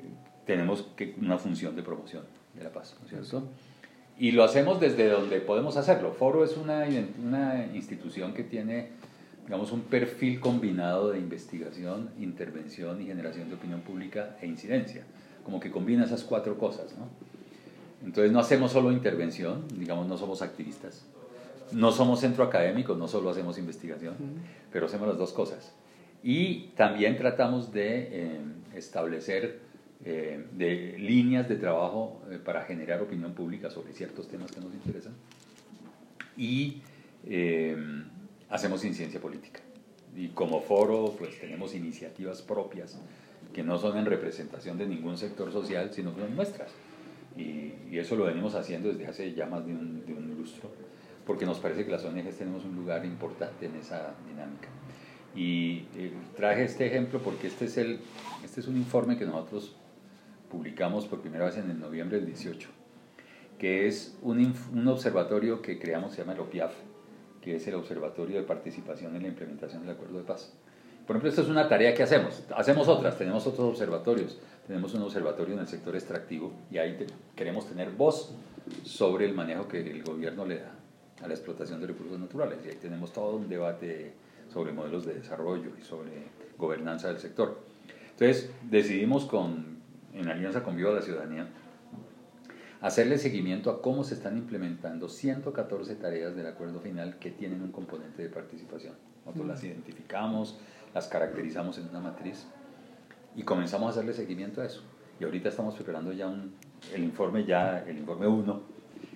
[0.46, 2.22] tenemos que, una función de promoción
[2.54, 3.48] de la paz, ¿no es cierto?
[4.18, 6.12] Y lo hacemos desde donde podemos hacerlo.
[6.12, 6.86] Foro es una,
[7.20, 8.90] una institución que tiene
[9.44, 15.04] digamos, un perfil combinado de investigación, intervención y generación de opinión pública e incidencia,
[15.44, 17.08] como que combina esas cuatro cosas, ¿no?
[18.04, 21.04] Entonces no hacemos solo intervención, digamos, no somos activistas,
[21.72, 24.14] no somos centro académico, no solo hacemos investigación,
[24.72, 25.72] pero hacemos las dos cosas.
[26.22, 28.40] Y también tratamos de eh,
[28.74, 29.60] establecer
[30.04, 34.72] eh, de líneas de trabajo eh, para generar opinión pública sobre ciertos temas que nos
[34.72, 35.14] interesan.
[36.36, 36.82] Y
[38.50, 39.60] hacemos incidencia política.
[40.16, 42.98] Y como foro, pues tenemos iniciativas propias
[43.52, 46.70] que no son en representación de ningún sector social, sino que son nuestras.
[47.36, 50.70] Y, eso lo venimos haciendo desde hace ya más de un, de un, lustro,
[51.26, 54.68] porque nos parece que las ONGs tenemos un lugar importante en esa dinámica.
[55.36, 58.00] Y eh, traje este ejemplo porque este es, el,
[58.42, 59.76] este es un informe que nosotros
[60.50, 62.70] publicamos por primera vez en el noviembre del 18,
[63.58, 66.72] que es un, un observatorio que creamos, se llama el OPIAF,
[67.42, 70.54] que es el Observatorio de Participación en la Implementación del Acuerdo de Paz.
[71.06, 72.42] Por ejemplo, esta es una tarea que hacemos.
[72.54, 74.38] Hacemos otras, tenemos otros observatorios.
[74.66, 76.96] Tenemos un observatorio en el sector extractivo y ahí
[77.34, 78.32] queremos tener voz
[78.84, 80.72] sobre el manejo que el gobierno le da
[81.22, 82.58] a la explotación de recursos naturales.
[82.64, 84.12] Y ahí tenemos todo un debate
[84.52, 86.10] sobre modelos de desarrollo y sobre
[86.56, 87.58] gobernanza del sector.
[88.10, 89.78] Entonces, decidimos con,
[90.14, 91.48] en alianza con Viva la Ciudadanía
[92.82, 97.70] hacerle seguimiento a cómo se están implementando 114 tareas del acuerdo final que tienen un
[97.70, 98.94] componente de participación.
[99.24, 100.58] Nosotros las identificamos,
[100.94, 102.46] las caracterizamos en una matriz
[103.34, 104.82] y comenzamos a hacerle seguimiento a eso.
[105.20, 106.54] Y ahorita estamos preparando ya un,
[106.92, 108.62] el informe ya, el informe 1,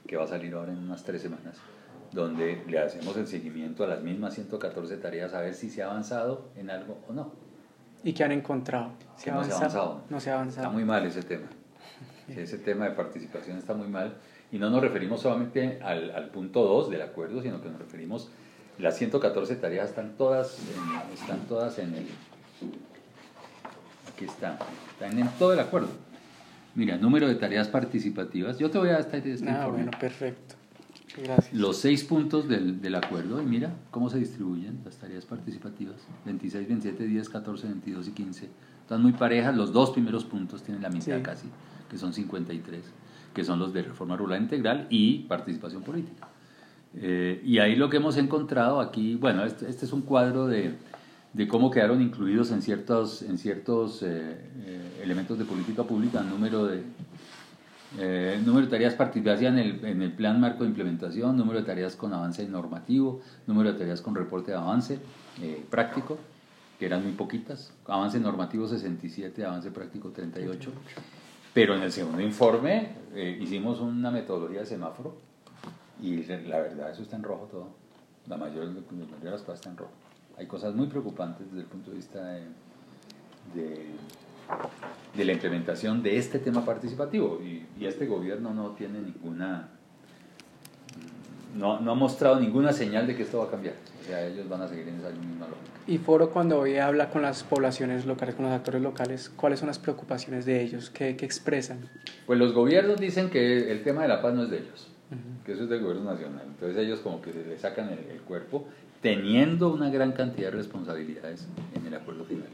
[0.06, 1.58] que va a salir ahora en unas tres semanas,
[2.12, 5.86] donde le hacemos el seguimiento a las mismas 114 tareas a ver si se ha
[5.86, 7.32] avanzado en algo o no.
[8.04, 8.92] ¿Y qué han encontrado?
[9.16, 10.02] ¿Se no se ha avanzado.
[10.08, 10.66] No se ha avanzado.
[10.66, 11.48] Está muy mal ese tema.
[12.28, 14.16] Ese tema de participación está muy mal.
[14.50, 18.30] Y no nos referimos solamente al, al punto 2 del acuerdo, sino que nos referimos,
[18.78, 22.06] las 114 tareas están todas en, están todas en el...
[24.12, 24.58] Aquí está,
[24.92, 25.88] están en todo el acuerdo.
[26.74, 28.58] Mira, número de tareas participativas.
[28.58, 30.54] Yo te voy a estar este ah, bueno, perfecto.
[31.16, 31.54] Gracias.
[31.54, 36.68] Los seis puntos del, del, acuerdo, y mira cómo se distribuyen las tareas participativas: 26,
[36.68, 38.48] 27, 10, 14, 22 y 15.
[38.82, 41.48] Están muy parejas, los dos primeros puntos tienen la mitad casi
[41.90, 42.82] que son 53,
[43.34, 46.28] que son los de reforma rural integral y participación política.
[46.98, 50.74] Eh, y ahí lo que hemos encontrado aquí, bueno, este, este es un cuadro de,
[51.34, 56.66] de, cómo quedaron incluidos en ciertos, en ciertos eh, eh, elementos de política pública número
[56.66, 56.82] de,
[58.44, 61.96] número de tareas participadas en el, en el plan marco de implementación, número de tareas
[61.96, 64.98] con avance normativo, número de tareas con reporte de avance
[65.70, 66.18] práctico,
[66.78, 70.70] que eran muy poquitas, avance normativo 67, avance práctico 38.
[71.54, 72.90] Pero en el segundo informe
[73.40, 75.25] hicimos una metodología de semáforo
[76.00, 77.68] y la verdad eso está en rojo todo.
[78.26, 79.92] La mayoría, de las cosas está en rojo.
[80.36, 82.42] Hay cosas muy preocupantes desde el punto de vista de,
[85.14, 89.70] de, la implementación de este tema participativo y, y este gobierno no tiene ninguna
[91.56, 93.74] no, no, ha mostrado ninguna señal de que esto va a cambiar.
[94.02, 95.76] O sea, ellos van a seguir en esa misma lógica.
[95.86, 99.68] Y Foro, cuando hoy habla con las poblaciones locales, con los actores locales, ¿cuáles son
[99.68, 100.90] las preocupaciones de ellos?
[100.90, 101.88] ¿Qué, qué expresan?
[102.26, 104.88] Pues los gobiernos dicen que el tema de la paz no es de ellos,
[105.44, 106.44] que eso es del gobierno nacional.
[106.46, 108.66] Entonces ellos como que le sacan el, el cuerpo,
[109.00, 112.48] teniendo una gran cantidad de responsabilidades en el acuerdo final.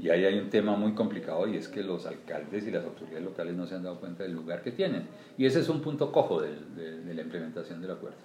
[0.00, 3.24] Y ahí hay un tema muy complicado y es que los alcaldes y las autoridades
[3.24, 5.08] locales no se han dado cuenta del lugar que tienen.
[5.36, 6.54] Y ese es un punto cojo de,
[7.04, 8.16] de, la implementación del acuerdo.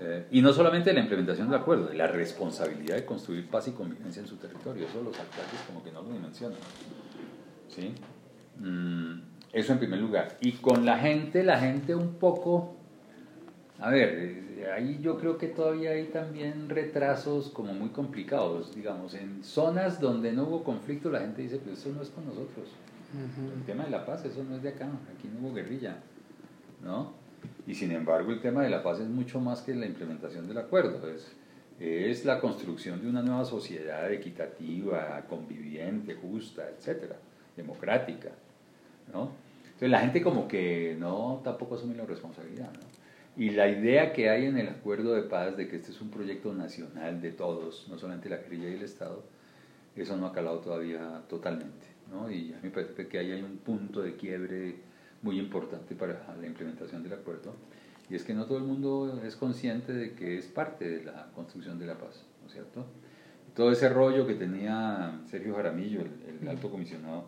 [0.00, 3.68] Eh, y no solamente de la implementación del acuerdo, de la responsabilidad de construir paz
[3.68, 4.86] y convivencia en su territorio.
[4.86, 6.58] Eso los alcaldes como que no lo dimensionan.
[7.68, 7.94] ¿Sí?
[8.58, 9.20] Mm,
[9.54, 10.36] eso en primer lugar.
[10.40, 12.74] Y con la gente, la gente un poco...
[13.78, 19.44] A ver, ahí yo creo que todavía hay también retrasos como muy complicados, digamos, en
[19.44, 22.68] zonas donde no hubo conflicto la gente dice, pues eso no es con nosotros.
[23.56, 25.98] El tema de la paz, eso no es de acá, aquí no hubo guerrilla,
[26.82, 27.12] ¿no?
[27.66, 30.58] Y sin embargo el tema de la paz es mucho más que la implementación del
[30.58, 31.30] acuerdo, es,
[31.78, 37.16] es la construcción de una nueva sociedad equitativa, conviviente, justa, etcétera,
[37.56, 38.30] democrática,
[39.12, 39.43] ¿no?
[39.74, 42.94] Entonces la gente como que no, tampoco asume la responsabilidad, ¿no?
[43.36, 46.10] Y la idea que hay en el acuerdo de paz de que este es un
[46.10, 49.24] proyecto nacional de todos, no solamente la guerrilla y el Estado,
[49.96, 51.86] eso no ha calado todavía totalmente.
[52.12, 52.30] ¿no?
[52.30, 54.76] Y a mí me parece que ahí hay un punto de quiebre
[55.22, 57.54] muy importante para la implementación del acuerdo.
[58.10, 61.30] Y es que no todo el mundo es consciente de que es parte de la
[61.34, 62.84] construcción de la paz, ¿no es cierto?
[63.56, 67.24] Todo ese rollo que tenía Sergio Jaramillo, el, alto comisionado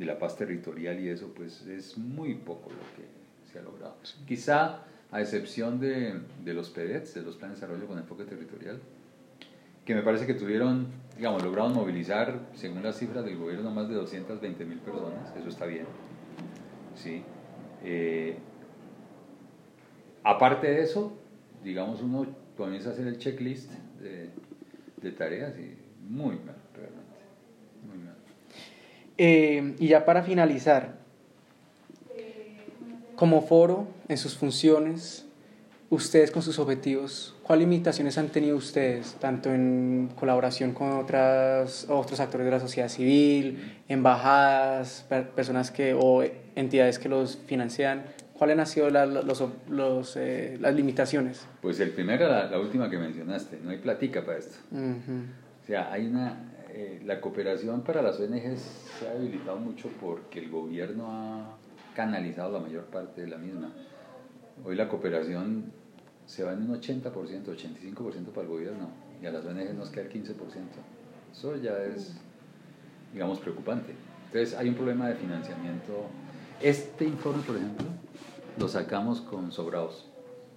[0.00, 3.96] de la paz territorial y eso, pues es muy poco lo que se ha logrado.
[4.26, 8.80] Quizá a excepción de, de los PEDETs, de los planes de desarrollo con enfoque territorial,
[9.84, 10.86] que me parece que tuvieron,
[11.16, 15.66] digamos, lograron movilizar, según las cifras del gobierno, más de 220 mil personas, eso está
[15.66, 15.84] bien.
[16.94, 17.22] ¿sí?
[17.84, 18.38] Eh,
[20.22, 21.12] aparte de eso,
[21.62, 24.30] digamos, uno comienza a hacer el checklist de,
[25.02, 25.76] de tareas y
[26.08, 26.59] muy mal, realmente, muy mal.
[29.22, 30.94] Eh, y ya para finalizar,
[33.16, 35.26] como foro, en sus funciones,
[35.90, 42.18] ustedes con sus objetivos, ¿cuáles limitaciones han tenido ustedes, tanto en colaboración con otras, otros
[42.18, 45.04] actores de la sociedad civil, embajadas,
[45.36, 46.24] personas que, o
[46.56, 48.04] entidades que los financian?
[48.32, 51.46] ¿Cuáles han sido los, los, eh, las limitaciones?
[51.60, 54.56] Pues el primero, la, la, última que mencionaste, no hay platica para esto.
[54.72, 56.46] O sea, hay una...
[56.72, 58.60] Eh, la cooperación para las ONGs
[58.98, 61.56] se ha debilitado mucho porque el gobierno ha
[61.96, 63.72] canalizado la mayor parte de la misma.
[64.64, 65.72] Hoy la cooperación
[66.26, 70.04] se va en un 80%, 85% para el gobierno y a las ONG nos queda
[70.04, 70.34] el 15%.
[71.32, 72.14] Eso ya es,
[73.12, 73.92] digamos, preocupante.
[74.26, 76.06] Entonces hay un problema de financiamiento.
[76.60, 77.86] Este informe, por ejemplo,
[78.58, 80.06] lo sacamos con sobrados.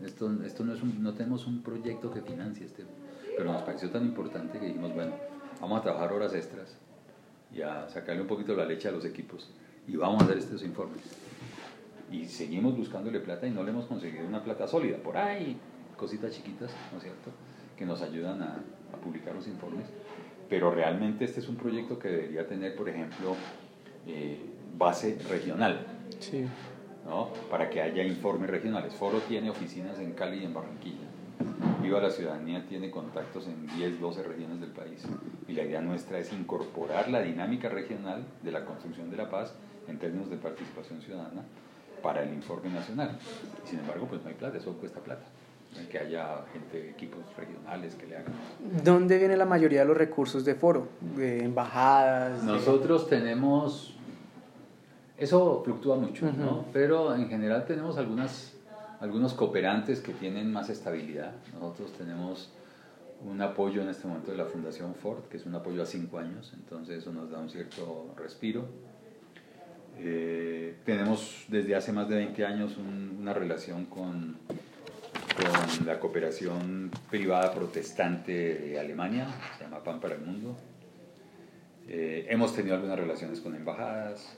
[0.03, 2.83] Esto, esto no, es no tenemos un proyecto que financie este,
[3.35, 5.13] pero nos pareció tan importante que dijimos, bueno,
[5.63, 6.75] vamos a trabajar horas extras
[7.53, 9.49] y a sacarle un poquito la leche a los equipos
[9.87, 11.01] y vamos a hacer estos informes.
[12.11, 14.97] Y seguimos buscándole plata y no le hemos conseguido una plata sólida.
[14.97, 15.57] Por ahí,
[15.95, 17.31] cositas chiquitas, ¿no es cierto?,
[17.77, 18.57] que nos ayudan a,
[18.93, 19.87] a publicar los informes.
[20.49, 23.35] Pero realmente este es un proyecto que debería tener, por ejemplo,
[24.05, 24.37] eh,
[24.77, 25.87] base regional.
[26.19, 26.45] Sí.
[27.05, 27.29] ¿no?
[27.49, 28.93] Para que haya informes regionales.
[28.95, 31.07] Foro tiene oficinas en Cali y en Barranquilla.
[31.83, 35.03] Viva la Ciudadanía tiene contactos en 10, 12 regiones del país.
[35.47, 39.53] Y la idea nuestra es incorporar la dinámica regional de la construcción de la paz
[39.87, 41.43] en términos de participación ciudadana
[42.01, 43.17] para el informe nacional.
[43.65, 45.23] Sin embargo, pues no hay plata, eso cuesta plata.
[45.89, 48.31] Que haya gente, equipos regionales que le hagan.
[48.83, 50.87] ¿Dónde viene la mayoría de los recursos de foro?
[51.17, 52.43] ¿De embajadas?
[52.43, 53.95] Nosotros tenemos,
[55.17, 56.65] eso fluctúa mucho, ¿no?
[56.71, 58.52] Pero en general tenemos algunas,
[59.03, 61.33] algunos cooperantes que tienen más estabilidad.
[61.53, 62.49] Nosotros tenemos
[63.19, 66.19] un apoyo en este momento de la Fundación Ford, que es un apoyo a cinco
[66.19, 68.65] años, entonces eso nos da un cierto respiro.
[69.99, 74.37] Eh, tenemos desde hace más de 20 años una relación con,
[75.35, 79.27] con la cooperación privada protestante de Alemania,
[79.57, 80.55] se llama PAN para el Mundo.
[81.89, 84.33] Eh, hemos tenido algunas relaciones con embajadas,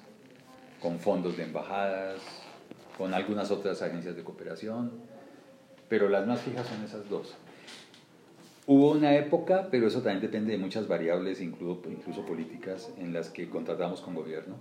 [0.82, 2.20] con fondos de embajadas,
[2.98, 4.91] con algunas otras agencias de cooperación,
[5.89, 7.36] pero las más fijas son esas dos.
[8.68, 13.30] Hubo una época, pero eso también depende de muchas variables, incluso, incluso políticas, en las
[13.30, 14.56] que contratamos con gobierno.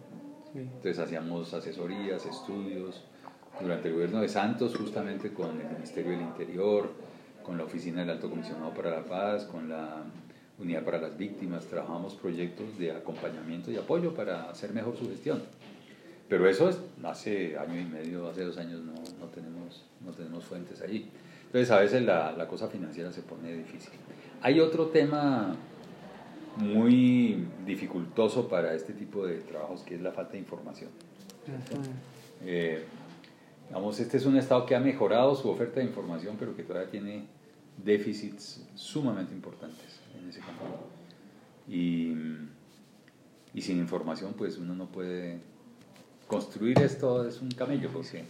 [0.55, 3.03] Entonces hacíamos asesorías, estudios.
[3.61, 6.91] Durante el gobierno de Santos, justamente con el Ministerio del Interior,
[7.45, 10.03] con la Oficina del Alto Comisionado para la Paz, con la
[10.59, 15.43] Unidad para las Víctimas, trabajamos proyectos de acompañamiento y apoyo para hacer mejor su gestión.
[16.29, 20.45] Pero eso es, hace año y medio, hace dos años no, no tenemos, no tenemos
[20.45, 21.11] fuentes ahí.
[21.47, 23.93] Entonces a veces la, la cosa financiera se pone difícil.
[24.41, 25.55] Hay otro tema
[26.57, 30.91] muy dificultoso para este tipo de trabajos que es la falta de información.
[32.43, 32.85] Eh,
[33.99, 37.27] este es un estado que ha mejorado su oferta de información, pero que todavía tiene
[37.83, 40.65] déficits sumamente importantes en ese campo.
[41.69, 42.15] Y,
[43.53, 45.41] y sin información, pues uno no puede
[46.27, 48.25] construir esto es un camello, porque,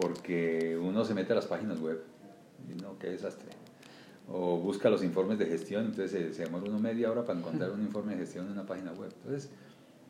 [0.00, 2.02] porque uno se mete a las páginas web
[2.68, 3.50] y no, qué desastre.
[4.28, 7.82] O busca los informes de gestión, entonces se, demora uno media hora para encontrar un
[7.82, 9.12] informe de gestión en una página web.
[9.24, 9.50] Entonces,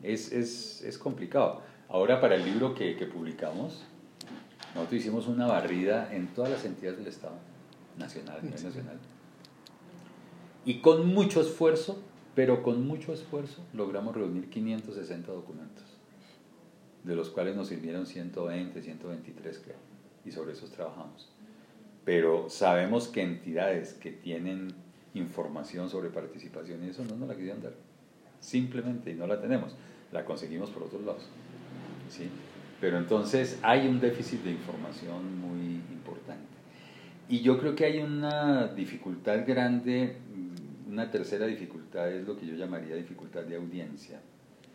[0.01, 1.61] es, es, es complicado.
[1.89, 3.83] Ahora, para el libro que, que publicamos,
[4.75, 7.35] nosotros hicimos una barrida en todas las entidades del Estado,
[7.97, 8.97] nacional, nacional.
[10.65, 11.99] Y con mucho esfuerzo,
[12.35, 15.92] pero con mucho esfuerzo, logramos reunir 560 documentos
[17.03, 19.75] de los cuales nos sirvieron 120, 123, creo,
[20.25, 21.29] y sobre esos trabajamos.
[22.05, 24.73] Pero sabemos que entidades que tienen
[25.13, 27.73] información sobre participación y eso no nos la querían dar,
[28.39, 29.75] simplemente, y no la tenemos,
[30.11, 31.23] la conseguimos por otros lados.
[32.09, 32.29] ¿sí?
[32.81, 36.53] Pero entonces hay un déficit de información muy importante.
[37.29, 40.17] Y yo creo que hay una dificultad grande,
[40.89, 44.19] una tercera dificultad es lo que yo llamaría dificultad de audiencia.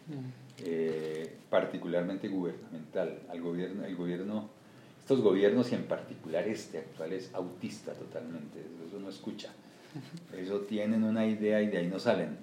[0.06, 0.47] Mm.
[0.64, 3.20] Eh, particularmente gubernamental.
[3.30, 4.48] Al gobierno, el gobierno,
[5.00, 9.50] estos gobiernos y en particular este actual es autista totalmente, eso no escucha.
[10.36, 12.36] Eso tienen una idea y de ahí no salen.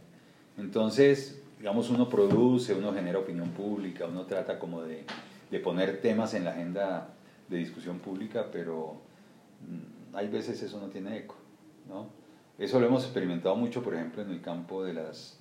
[0.57, 5.03] Entonces, digamos, uno produce, uno genera opinión pública, uno trata como de,
[5.51, 7.13] de poner temas en la agenda
[7.49, 8.95] de discusión pública, pero
[9.61, 11.35] mm, hay veces eso no tiene eco,
[11.87, 12.07] ¿no?
[12.57, 15.37] Eso lo hemos experimentado mucho, por ejemplo, en el campo de las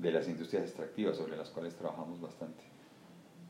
[0.00, 2.62] de las industrias extractivas sobre las cuales trabajamos bastante.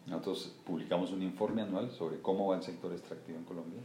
[0.06, 3.80] Nosotros publicamos un informe anual sobre cómo va el sector extractivo en Colombia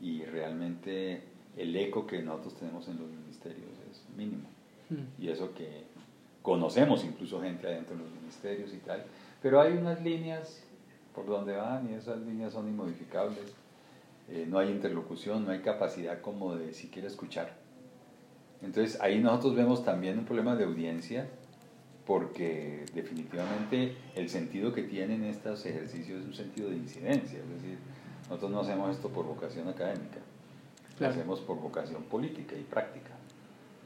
[0.00, 1.22] y realmente
[1.56, 4.48] el eco que nosotros tenemos en los ministerios es mínimo.
[4.88, 5.22] Hmm.
[5.22, 5.84] Y eso que
[6.42, 9.04] conocemos incluso gente adentro de los ministerios y tal,
[9.42, 10.62] pero hay unas líneas
[11.14, 13.54] por donde van y esas líneas son inmodificables.
[14.30, 17.54] Eh, no hay interlocución, no hay capacidad como de siquiera escuchar.
[18.62, 21.28] Entonces ahí nosotros vemos también un problema de audiencia
[22.06, 27.78] porque definitivamente el sentido que tienen estos ejercicios es un sentido de incidencia, es decir,
[28.28, 30.18] nosotros no hacemos esto por vocación académica,
[30.98, 33.10] lo hacemos por vocación política y práctica.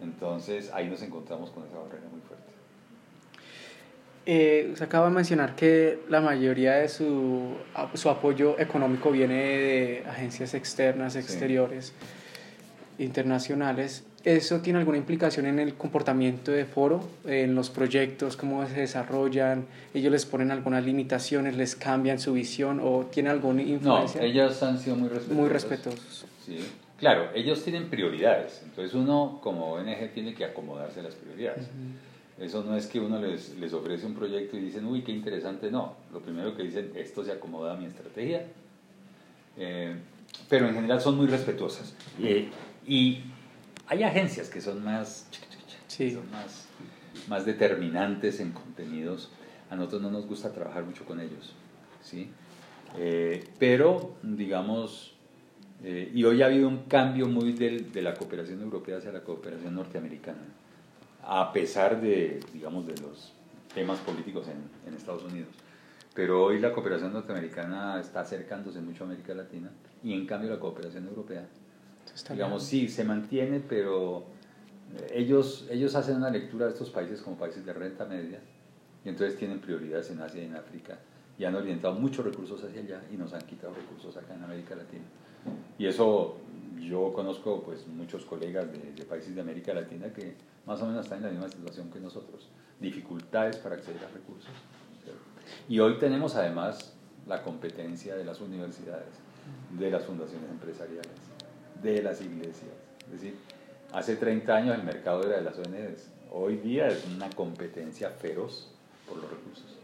[0.00, 2.44] Entonces ahí nos encontramos con esa barrera muy fuerte.
[4.26, 7.54] Eh, se acaba de mencionar que la mayoría de su,
[7.94, 11.94] su apoyo económico viene de agencias externas, exteriores,
[12.98, 14.04] internacionales.
[14.24, 19.66] ¿Eso tiene alguna implicación en el comportamiento de foro, en los proyectos, cómo se desarrollan?
[19.94, 24.20] ¿Ellos les ponen algunas limitaciones, les cambian su visión o tiene alguna influencia?
[24.20, 25.36] No, ellos han sido muy respetuosos.
[25.36, 26.24] Muy respetuosos.
[26.44, 26.58] Sí.
[26.98, 31.68] Claro, ellos tienen prioridades, entonces uno como ONG tiene que acomodarse a las prioridades.
[32.40, 35.70] Eso no es que uno les, les ofrece un proyecto y dicen, uy, qué interesante,
[35.70, 35.94] no.
[36.12, 38.46] Lo primero que dicen, esto se acomoda a mi estrategia.
[39.56, 39.94] Eh,
[40.48, 41.94] pero en general son muy respetuosas.
[42.18, 42.48] y,
[42.86, 43.22] y
[43.88, 45.26] hay agencias que son más,
[45.88, 46.68] son más,
[47.28, 49.30] más determinantes en contenidos.
[49.70, 51.54] A nosotros no nos gusta trabajar mucho con ellos,
[52.02, 52.30] ¿sí?
[52.96, 55.14] Eh, pero, digamos,
[55.82, 59.22] eh, y hoy ha habido un cambio muy del, de la cooperación europea hacia la
[59.22, 60.44] cooperación norteamericana,
[61.22, 63.32] a pesar de, digamos, de los
[63.74, 65.50] temas políticos en, en Estados Unidos.
[66.14, 69.70] Pero hoy la cooperación norteamericana está acercándose mucho a América Latina
[70.02, 71.46] y en cambio la cooperación europea
[72.30, 74.24] digamos, sí, se mantiene, pero
[74.96, 78.40] eh, ellos, ellos hacen una lectura de estos países como países de renta media
[79.04, 80.98] y entonces tienen prioridades en Asia y en África
[81.38, 84.74] y han orientado muchos recursos hacia allá y nos han quitado recursos acá en América
[84.74, 85.04] Latina.
[85.78, 86.36] Y eso
[86.80, 90.34] yo conozco pues muchos colegas de, de países de América Latina que
[90.66, 92.48] más o menos están en la misma situación que nosotros,
[92.80, 94.50] dificultades para acceder a recursos.
[95.68, 96.94] Y hoy tenemos además
[97.26, 99.08] la competencia de las universidades,
[99.78, 101.37] de las fundaciones empresariales
[101.82, 102.70] de las iglesias.
[103.06, 103.34] Es decir,
[103.92, 108.70] hace 30 años el mercado era de las ONGs, hoy día es una competencia feroz
[109.08, 109.78] por los recursos.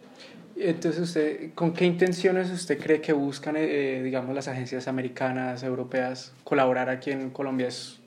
[0.56, 6.32] Entonces, usted, ¿con qué intenciones usted cree que buscan, eh, digamos, las agencias americanas, europeas,
[6.44, 7.66] colaborar aquí en Colombia?
[7.66, 7.98] ¿Es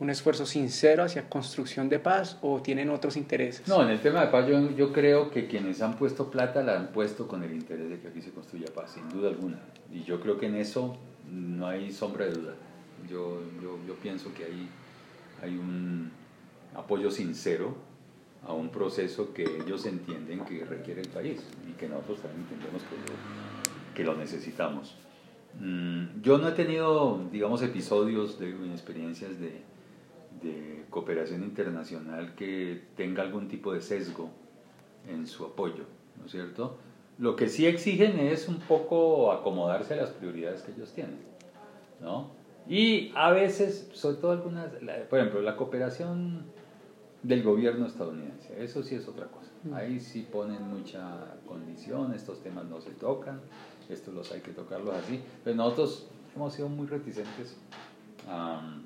[0.00, 3.68] un esfuerzo sincero hacia construcción de paz o tienen otros intereses?
[3.68, 6.76] No, en el tema de paz yo, yo creo que quienes han puesto plata la
[6.76, 9.60] han puesto con el interés de que aquí se construya paz, sin duda alguna.
[9.92, 10.96] Y yo creo que en eso
[11.30, 12.54] no hay sombra de duda.
[13.08, 14.68] Yo, yo, yo pienso que hay,
[15.42, 16.10] hay un
[16.74, 17.74] apoyo sincero
[18.46, 22.82] a un proceso que ellos entienden que requiere el país y que nosotros también entendemos
[22.82, 24.96] que lo, que lo necesitamos.
[25.58, 29.62] Mm, yo no he tenido, digamos, episodios de experiencias de,
[30.42, 34.30] de cooperación internacional que tenga algún tipo de sesgo
[35.08, 35.84] en su apoyo,
[36.18, 36.78] ¿no es cierto?
[37.18, 41.18] Lo que sí exigen es un poco acomodarse a las prioridades que ellos tienen,
[42.00, 42.30] ¿no?
[42.70, 44.70] Y a veces, sobre todo algunas,
[45.10, 46.44] por ejemplo, la cooperación
[47.24, 48.62] del gobierno estadounidense.
[48.62, 49.50] Eso sí es otra cosa.
[49.64, 49.74] Mm.
[49.74, 53.40] Ahí sí ponen mucha condición, estos temas no se tocan,
[53.88, 55.20] estos los hay que tocarlos así.
[55.42, 56.06] Pero nosotros
[56.36, 57.56] hemos sido muy reticentes
[58.28, 58.78] a,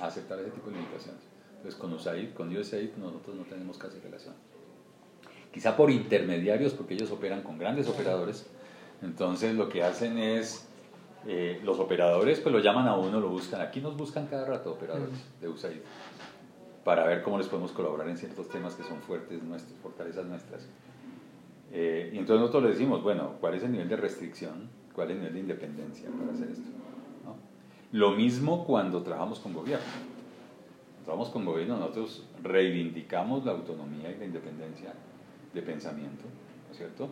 [0.00, 1.22] aceptar ese tipo de limitaciones.
[1.56, 4.34] Entonces con USAID, con USAID nosotros no tenemos casi relación.
[5.52, 8.46] Quizá por intermediarios, porque ellos operan con grandes operadores.
[9.00, 10.66] Entonces lo que hacen es,
[11.26, 13.60] eh, los operadores pues lo llaman a uno, lo buscan.
[13.60, 15.80] Aquí nos buscan cada rato operadores de USAID
[16.84, 20.68] para ver cómo les podemos colaborar en ciertos temas que son fuertes nuestras, fortalezas nuestras.
[21.70, 24.68] Eh, y entonces nosotros le decimos, bueno, ¿cuál es el nivel de restricción?
[24.92, 26.68] ¿Cuál es el nivel de independencia para hacer esto?
[27.92, 29.84] Lo mismo cuando trabajamos con gobierno.
[31.04, 34.94] Trabajamos con gobierno, nosotros reivindicamos la autonomía y la independencia
[35.52, 36.24] de pensamiento,
[36.66, 37.08] ¿no es cierto?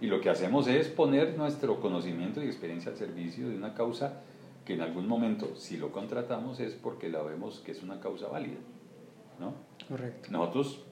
[0.00, 4.22] Y lo que hacemos es poner nuestro conocimiento y experiencia al servicio de una causa
[4.64, 8.28] que en algún momento, si lo contratamos, es porque la vemos que es una causa
[8.28, 8.58] válida.
[9.38, 9.54] ¿no?
[9.88, 10.30] Correcto.
[10.30, 10.84] Nosotros,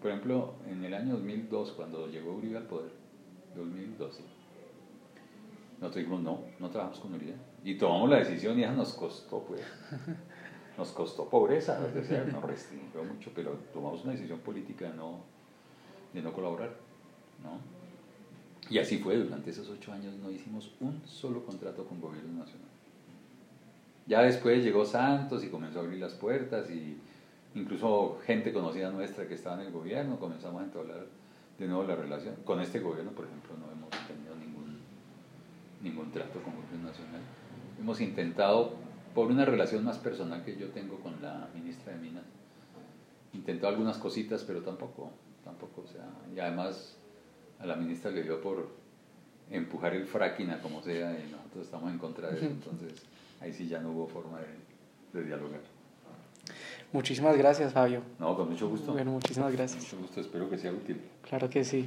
[0.00, 2.90] por ejemplo, en el año 2002, cuando llegó Uribe al poder,
[3.56, 4.22] 2012,
[5.80, 7.34] nosotros dijimos, no, no trabajamos con Uribe.
[7.64, 9.62] Y tomamos la decisión y eso nos costó, pues,
[10.78, 15.20] nos costó pobreza, nos restringió mucho, pero tomamos una decisión política de no,
[16.12, 16.70] de no colaborar,
[17.42, 17.79] ¿no?
[18.70, 22.68] Y así fue, durante esos ocho años no hicimos un solo contrato con gobierno nacional.
[24.06, 26.96] Ya después llegó Santos y comenzó a abrir las puertas y
[27.56, 31.04] incluso gente conocida nuestra que estaba en el gobierno, comenzamos a entablar
[31.58, 32.36] de nuevo la relación.
[32.44, 34.78] Con este gobierno, por ejemplo, no hemos tenido ningún,
[35.82, 37.20] ningún trato con gobierno nacional.
[37.78, 38.74] Hemos intentado,
[39.16, 42.24] por una relación más personal que yo tengo con la ministra de Minas,
[43.32, 45.10] intentó algunas cositas, pero tampoco,
[45.42, 46.99] tampoco, o sea, y además
[47.60, 48.68] a la ministra le dio por
[49.50, 53.02] empujar el fracking a como sea y nosotros estamos en contra de eso, entonces
[53.40, 54.40] ahí sí ya no hubo forma
[55.12, 55.60] de dialogar.
[56.92, 58.02] Muchísimas gracias, Fabio.
[58.18, 58.92] No, con mucho gusto.
[58.92, 59.84] Bueno, muchísimas gracias.
[59.84, 61.00] Con mucho gusto, espero que sea útil.
[61.22, 61.78] Claro que sí.